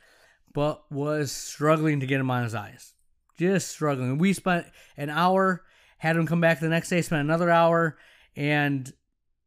but 0.52 0.90
was 0.90 1.30
struggling 1.30 2.00
to 2.00 2.06
get 2.06 2.20
him 2.20 2.30
on 2.30 2.42
his 2.42 2.54
eyes. 2.54 2.94
Just 3.38 3.68
struggling. 3.68 4.18
We 4.18 4.32
spent 4.32 4.66
an 4.96 5.10
hour, 5.10 5.62
had 5.98 6.16
him 6.16 6.26
come 6.26 6.40
back 6.40 6.60
the 6.60 6.68
next 6.68 6.88
day, 6.88 7.02
spent 7.02 7.20
another 7.20 7.50
hour, 7.50 7.96
and 8.36 8.92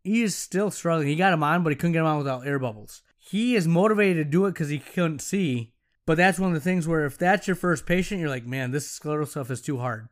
he 0.04 0.22
is 0.22 0.36
still 0.36 0.72
struggling. 0.72 1.08
He 1.08 1.16
got 1.16 1.34
him 1.34 1.44
on, 1.44 1.64
but 1.64 1.72
he 1.72 1.76
couldn't 1.76 1.94
get 1.94 2.00
him 2.00 2.06
on 2.06 2.18
without 2.18 2.46
air 2.46 2.60
bubbles. 2.60 3.02
He 3.30 3.56
is 3.56 3.68
motivated 3.68 4.26
to 4.26 4.32
do 4.32 4.46
it 4.46 4.54
because 4.54 4.70
he 4.70 4.80
couldn't 4.80 5.20
see, 5.20 5.74
but 6.06 6.16
that's 6.16 6.40
one 6.40 6.52
of 6.52 6.54
the 6.54 6.62
things 6.62 6.88
where 6.88 7.06
if 7.06 7.18
that's 7.18 7.46
your 7.46 7.58
first 7.58 7.86
patient, 7.86 8.22
you're 8.22 8.30
like, 8.30 8.46
man, 8.46 8.72
this 8.72 8.88
scleral 8.88 9.28
stuff 9.28 9.52
is 9.52 9.62
too 9.62 9.80
hard. 9.80 10.08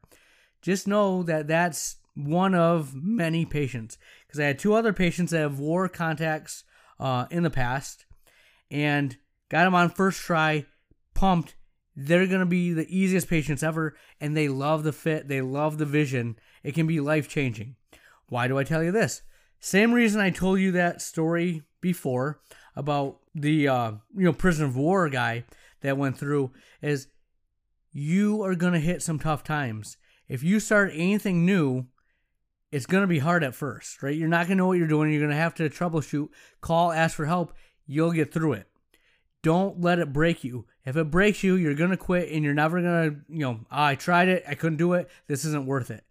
Just 0.61 0.85
know 0.85 1.23
that 1.23 1.47
that's 1.47 1.95
one 2.13 2.53
of 2.53 2.93
many 2.93 3.45
patients 3.45 3.97
because 4.27 4.41
I 4.41 4.45
had 4.45 4.59
two 4.59 4.73
other 4.73 4.91
patients 4.91 5.31
that 5.31 5.39
have 5.39 5.59
wore 5.59 5.87
contacts 5.87 6.65
uh, 6.99 7.27
in 7.31 7.43
the 7.43 7.49
past 7.49 8.05
and 8.69 9.15
got 9.47 9.63
them 9.63 9.75
on 9.75 9.89
first 9.91 10.19
try, 10.19 10.65
pumped. 11.13 11.55
They're 11.95 12.27
going 12.27 12.41
to 12.41 12.45
be 12.45 12.73
the 12.73 12.93
easiest 12.93 13.29
patients 13.29 13.63
ever, 13.63 13.95
and 14.19 14.35
they 14.35 14.49
love 14.49 14.83
the 14.83 14.91
fit, 14.91 15.29
they 15.29 15.39
love 15.39 15.77
the 15.77 15.85
vision. 15.85 16.35
It 16.63 16.73
can 16.73 16.85
be 16.85 16.99
life 16.99 17.29
changing. 17.29 17.77
Why 18.27 18.49
do 18.49 18.57
I 18.57 18.65
tell 18.65 18.83
you 18.83 18.91
this? 18.91 19.21
Same 19.61 19.93
reason 19.93 20.19
I 20.19 20.31
told 20.31 20.59
you 20.59 20.73
that 20.73 21.01
story 21.01 21.63
before 21.85 22.39
about 22.75 23.19
the 23.35 23.67
uh, 23.67 23.91
you 24.17 24.25
know 24.25 24.33
prisoner 24.33 24.65
of 24.65 24.75
war 24.75 25.07
guy 25.07 25.45
that 25.81 25.99
went 25.99 26.17
through 26.17 26.51
is 26.81 27.07
you 27.91 28.41
are 28.41 28.55
to 28.73 28.79
hit 28.79 29.03
some 29.03 29.19
tough 29.19 29.43
times. 29.43 29.97
If 30.27 30.41
you 30.41 30.59
start 30.59 30.89
anything 30.95 31.45
new, 31.45 31.85
it's 32.71 32.87
to 33.03 33.07
be 33.07 33.19
hard 33.19 33.43
at 33.43 33.53
first, 33.53 34.01
right? 34.01 34.17
You're 34.17 34.27
not 34.27 34.47
to 34.49 34.55
know 34.55 34.65
what 34.65 34.79
you're 34.79 34.87
doing. 34.87 35.11
You're 35.11 35.19
to 35.29 35.35
have 35.35 35.53
to 35.55 35.69
troubleshoot, 35.69 36.29
call, 36.59 36.91
ask 36.91 37.15
for 37.15 37.27
help. 37.27 37.53
You'll 37.85 38.11
get 38.11 38.33
through 38.33 38.53
it. 38.53 38.67
Don't 39.43 39.79
let 39.79 39.99
it 39.99 40.11
break 40.11 40.43
you. 40.43 40.65
If 40.85 40.97
it 40.97 41.11
breaks 41.11 41.43
you, 41.43 41.55
you're 41.55 41.75
to 41.91 41.97
quit 41.97 42.31
and 42.31 42.43
you're 42.43 42.55
never 42.55 42.81
to, 42.81 43.17
you 43.29 43.41
know, 43.41 43.59
I 43.69 43.93
tried 43.93 44.27
it. 44.27 44.43
I 44.47 44.55
couldn't 44.55 44.79
do 44.79 44.93
it. 44.93 45.07
This 45.27 45.45
isn't 45.45 45.67
worth 45.67 45.91
it. 45.91 46.03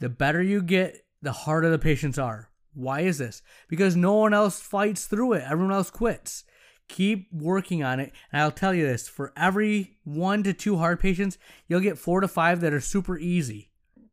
The 0.00 0.08
better 0.08 0.42
you 0.42 0.60
get, 0.60 1.06
the 1.22 1.30
harder 1.30 1.70
the 1.70 1.78
patients 1.78 2.18
are. 2.18 2.50
Why 2.74 3.00
is 3.00 3.18
this? 3.18 3.42
Because 3.68 3.96
no 3.96 4.14
one 4.14 4.34
else 4.34 4.60
fights 4.60 5.06
through 5.06 5.34
it. 5.34 5.44
Everyone 5.48 5.72
else 5.72 5.90
quits. 5.90 6.44
Keep 6.88 7.32
working 7.32 7.82
on 7.82 8.00
it. 8.00 8.12
And 8.30 8.42
I'll 8.42 8.50
tell 8.50 8.74
you 8.74 8.86
this 8.86 9.08
for 9.08 9.32
every 9.36 9.96
one 10.04 10.42
to 10.42 10.52
two 10.52 10.76
hard 10.76 11.00
patients, 11.00 11.38
you'll 11.66 11.80
get 11.80 11.98
four 11.98 12.20
to 12.20 12.28
five 12.28 12.60
that 12.60 12.74
are 12.74 12.80
super 12.80 13.18
easy 13.18 13.70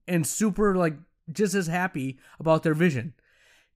and 0.08 0.26
super, 0.26 0.76
like, 0.76 0.95
just 1.32 1.54
as 1.54 1.67
happy 1.67 2.19
about 2.39 2.63
their 2.63 2.74
vision. 2.74 3.13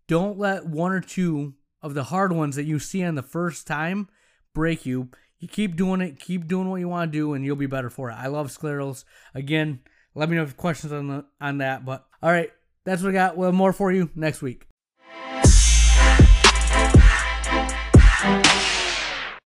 Don't 0.08 0.38
let 0.38 0.66
one 0.66 0.92
or 0.92 1.02
two 1.02 1.56
of 1.82 1.94
the 1.94 2.06
hard 2.06 2.32
ones 2.32 2.56
that 2.56 2.64
you 2.64 2.80
see 2.80 3.04
on 3.04 3.16
the 3.16 3.22
first 3.22 3.68
time 3.68 4.08
break 4.54 4.86
you. 4.86 5.10
You 5.40 5.48
keep 5.48 5.76
doing 5.76 6.02
it, 6.02 6.20
keep 6.20 6.48
doing 6.48 6.70
what 6.70 6.80
you 6.80 6.88
want 6.88 7.12
to 7.12 7.18
do, 7.18 7.34
and 7.34 7.44
you'll 7.44 7.56
be 7.56 7.68
better 7.68 7.90
for 7.90 8.10
it. 8.10 8.16
I 8.16 8.28
love 8.28 8.48
sclerals. 8.48 9.04
Again, 9.34 9.82
let 10.16 10.30
me 10.30 10.36
know 10.36 10.44
if 10.44 10.48
you 10.48 10.52
have 10.52 10.58
questions 10.58 10.94
on 10.94 11.08
the, 11.08 11.26
on 11.42 11.58
that. 11.60 11.86
But 11.86 12.06
all 12.24 12.32
right, 12.32 12.50
that's 12.86 13.04
what 13.04 13.10
I 13.10 13.14
got. 13.14 13.38
We'll 13.38 13.50
have 13.50 13.56
more 13.56 13.74
for 13.74 13.92
you 13.92 14.10
next 14.16 14.42
week. 14.42 14.68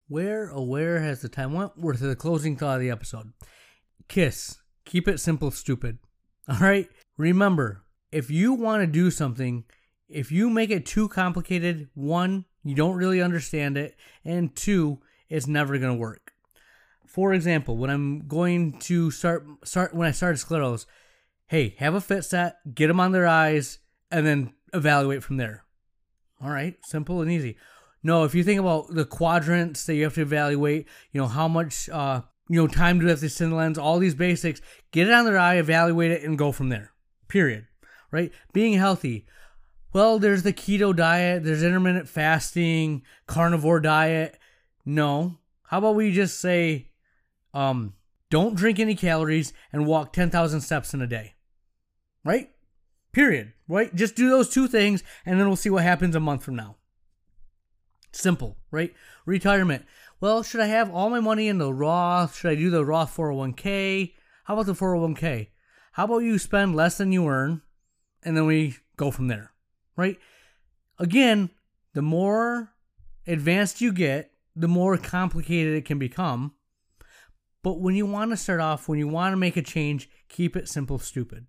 Where, 0.10 0.52
oh, 0.54 0.64
where 0.64 1.02
has 1.02 1.22
the 1.22 1.30
time 1.30 1.54
went? 1.54 1.78
We're 1.78 1.94
to 1.94 2.08
the 2.08 2.16
closing 2.16 2.56
thought 2.56 2.76
of 2.76 2.82
the 2.82 2.90
episode. 2.90 3.34
Kiss. 4.08 4.58
Keep 4.86 5.08
it 5.08 5.20
simple, 5.20 5.52
stupid. 5.52 6.00
All 6.48 6.60
right? 6.60 6.88
Remember, 7.18 7.84
if 8.12 8.32
you 8.32 8.54
want 8.54 8.82
to 8.82 8.88
do 8.88 9.12
something, 9.12 9.66
if 10.08 10.32
you 10.32 10.50
make 10.50 10.70
it 10.70 10.86
too 10.86 11.10
complicated, 11.10 11.90
one, 11.94 12.46
you 12.64 12.74
don't 12.74 12.96
really 12.96 13.22
understand 13.22 13.78
it, 13.78 13.96
and 14.24 14.56
two, 14.56 15.00
it's 15.30 15.48
never 15.48 15.78
going 15.78 15.94
to 15.94 16.00
work. 16.00 16.32
For 17.06 17.34
example, 17.34 17.78
when 17.78 17.90
I'm 17.90 18.28
going 18.28 18.80
to 18.80 19.12
start 19.12 19.46
start 19.64 19.94
when 19.94 20.08
I 20.08 20.12
started 20.12 20.40
sclerals, 20.40 20.86
hey, 21.48 21.76
have 21.80 21.96
a 21.96 22.02
fit 22.02 22.24
set, 22.24 22.58
get 22.74 22.88
them 22.88 23.00
on 23.00 23.12
their 23.12 23.28
eyes, 23.28 23.80
and 24.12 24.26
then 24.26 24.54
evaluate 24.74 25.24
from 25.24 25.38
there. 25.38 25.64
All 26.42 26.50
right, 26.50 26.76
simple 26.86 27.22
and 27.22 27.32
easy. 27.32 27.58
No, 28.08 28.24
if 28.24 28.34
you 28.34 28.42
think 28.42 28.58
about 28.62 28.96
the 28.96 29.04
quadrants 29.04 29.84
that 29.86 29.96
you 29.96 30.06
have 30.06 30.14
to 30.14 30.22
evaluate, 30.22 30.88
you 31.12 31.20
know 31.20 31.28
how 31.28 31.50
much 31.50 31.90
uh, 31.90 32.22
you 32.48 32.56
know 32.56 32.66
time 32.66 33.00
do 33.00 33.06
they 33.06 33.12
have 33.12 33.20
to 33.20 33.30
send 33.30 33.52
the 33.52 33.58
lens, 33.58 33.78
all 33.78 34.00
these 34.00 34.16
basics, 34.16 34.62
get 34.94 35.08
it 35.08 35.14
on 35.14 35.26
their 35.26 35.38
eye, 35.38 35.56
evaluate 35.56 36.12
it, 36.12 36.24
and 36.24 36.38
go 36.38 36.54
from 36.54 36.70
there. 36.70 36.94
Period. 37.28 37.68
Right? 38.10 38.32
Being 38.54 38.76
healthy. 38.80 39.26
Well, 39.92 40.20
there's 40.20 40.44
the 40.44 40.54
keto 40.54 40.96
diet, 40.96 41.44
there's 41.44 41.64
intermittent 41.64 42.08
fasting, 42.08 43.02
carnivore 43.26 43.82
diet. 43.82 44.40
No. 44.86 45.40
How 45.64 45.80
about 45.80 45.96
we 45.96 46.14
just 46.14 46.40
say, 46.40 46.92
um, 47.54 47.94
don't 48.30 48.56
drink 48.56 48.80
any 48.80 48.96
calories 48.96 49.52
and 49.74 49.86
walk 49.86 50.14
10,000 50.14 50.62
steps 50.62 50.94
in 50.94 51.02
a 51.02 51.08
day? 51.08 51.36
Right? 52.24 52.52
Period. 53.12 53.52
Right? 53.68 53.94
Just 53.94 54.16
do 54.16 54.30
those 54.30 54.50
two 54.50 54.70
things 54.70 55.04
and 55.26 55.38
then 55.38 55.48
we'll 55.48 55.58
see 55.58 55.70
what 55.70 55.84
happens 55.84 56.16
a 56.16 56.22
month 56.22 56.46
from 56.46 56.56
now. 56.56 56.77
Simple, 58.18 58.58
right? 58.72 58.96
Retirement. 59.28 59.86
Well, 60.20 60.42
should 60.42 60.60
I 60.60 60.66
have 60.66 60.90
all 60.90 61.12
my 61.12 61.20
money 61.20 61.48
in 61.48 61.60
the 61.60 61.72
Roth? 61.72 62.36
Should 62.36 62.50
I 62.50 62.56
do 62.56 62.72
the 62.72 62.84
Roth 62.84 63.16
401k? 63.16 64.14
How 64.46 64.56
about 64.56 64.66
the 64.66 64.74
401k? 64.74 65.50
How 65.92 66.06
about 66.06 66.20
you 66.20 66.40
spend 66.40 66.76
less 66.76 66.98
than 66.98 67.12
you 67.12 67.28
earn 67.28 67.62
and 68.24 68.36
then 68.36 68.48
we 68.48 68.78
go 68.96 69.12
from 69.12 69.28
there, 69.28 69.52
right? 69.96 70.18
Again, 70.98 71.52
the 71.94 72.02
more 72.02 72.74
advanced 73.28 73.82
you 73.82 73.94
get, 73.94 74.32
the 74.56 74.68
more 74.68 74.98
complicated 74.98 75.76
it 75.76 75.86
can 75.86 76.00
become. 76.00 76.54
But 77.62 77.80
when 77.82 77.94
you 77.94 78.08
want 78.08 78.32
to 78.32 78.38
start 78.38 78.62
off, 78.62 78.90
when 78.90 78.98
you 78.98 79.08
want 79.08 79.34
to 79.34 79.38
make 79.38 79.58
a 79.58 79.62
change, 79.62 80.10
keep 80.28 80.56
it 80.56 80.68
simple, 80.68 80.98
stupid, 80.98 81.46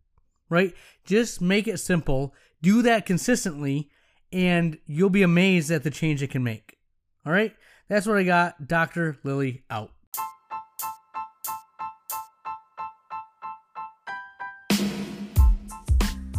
right? 0.50 0.74
Just 1.06 1.40
make 1.40 1.66
it 1.66 1.78
simple. 1.78 2.34
Do 2.60 2.82
that 2.82 3.06
consistently, 3.06 3.90
and 4.32 4.78
you'll 4.86 5.10
be 5.10 5.22
amazed 5.22 5.70
at 5.70 5.82
the 5.82 5.90
change 5.90 6.22
it 6.22 6.30
can 6.30 6.42
make. 6.42 6.78
All 7.24 7.32
right? 7.32 7.54
That's 7.88 8.06
what 8.06 8.18
I 8.18 8.24
got. 8.24 8.66
Dr. 8.68 9.18
Lilly 9.24 9.64
out. 9.70 9.92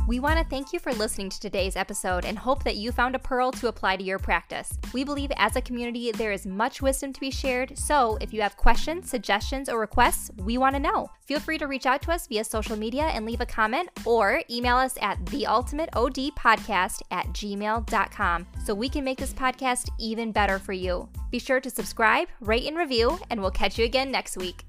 We 0.09 0.19
want 0.19 0.39
to 0.39 0.43
thank 0.45 0.73
you 0.73 0.79
for 0.79 0.91
listening 0.91 1.29
to 1.29 1.39
today's 1.39 1.75
episode 1.75 2.25
and 2.25 2.35
hope 2.35 2.63
that 2.63 2.77
you 2.77 2.91
found 2.91 3.13
a 3.13 3.19
pearl 3.19 3.51
to 3.51 3.67
apply 3.67 3.97
to 3.97 4.03
your 4.03 4.17
practice. 4.17 4.73
We 4.91 5.03
believe 5.03 5.31
as 5.37 5.55
a 5.55 5.61
community 5.61 6.11
there 6.11 6.31
is 6.31 6.47
much 6.47 6.81
wisdom 6.81 7.13
to 7.13 7.19
be 7.19 7.29
shared, 7.29 7.77
so 7.77 8.17
if 8.19 8.33
you 8.33 8.41
have 8.41 8.57
questions, 8.57 9.07
suggestions, 9.07 9.69
or 9.69 9.79
requests, 9.79 10.31
we 10.37 10.57
want 10.57 10.73
to 10.73 10.79
know. 10.79 11.11
Feel 11.27 11.39
free 11.39 11.59
to 11.59 11.67
reach 11.67 11.85
out 11.85 12.01
to 12.01 12.11
us 12.11 12.25
via 12.25 12.43
social 12.43 12.75
media 12.75 13.03
and 13.03 13.23
leave 13.23 13.39
a 13.39 13.45
comment 13.45 13.89
or 14.03 14.41
email 14.49 14.77
us 14.77 14.97
at 14.99 15.23
theultimateodpodcast 15.25 17.03
at 17.11 17.27
gmail.com 17.27 18.47
so 18.65 18.73
we 18.73 18.89
can 18.89 19.03
make 19.03 19.19
this 19.19 19.33
podcast 19.33 19.89
even 19.99 20.31
better 20.31 20.57
for 20.57 20.73
you. 20.73 21.07
Be 21.29 21.37
sure 21.37 21.59
to 21.59 21.69
subscribe, 21.69 22.29
rate, 22.41 22.65
and 22.65 22.79
review, 22.79 23.19
and 23.29 23.39
we'll 23.39 23.51
catch 23.51 23.77
you 23.77 23.85
again 23.85 24.11
next 24.11 24.37
week. 24.37 24.65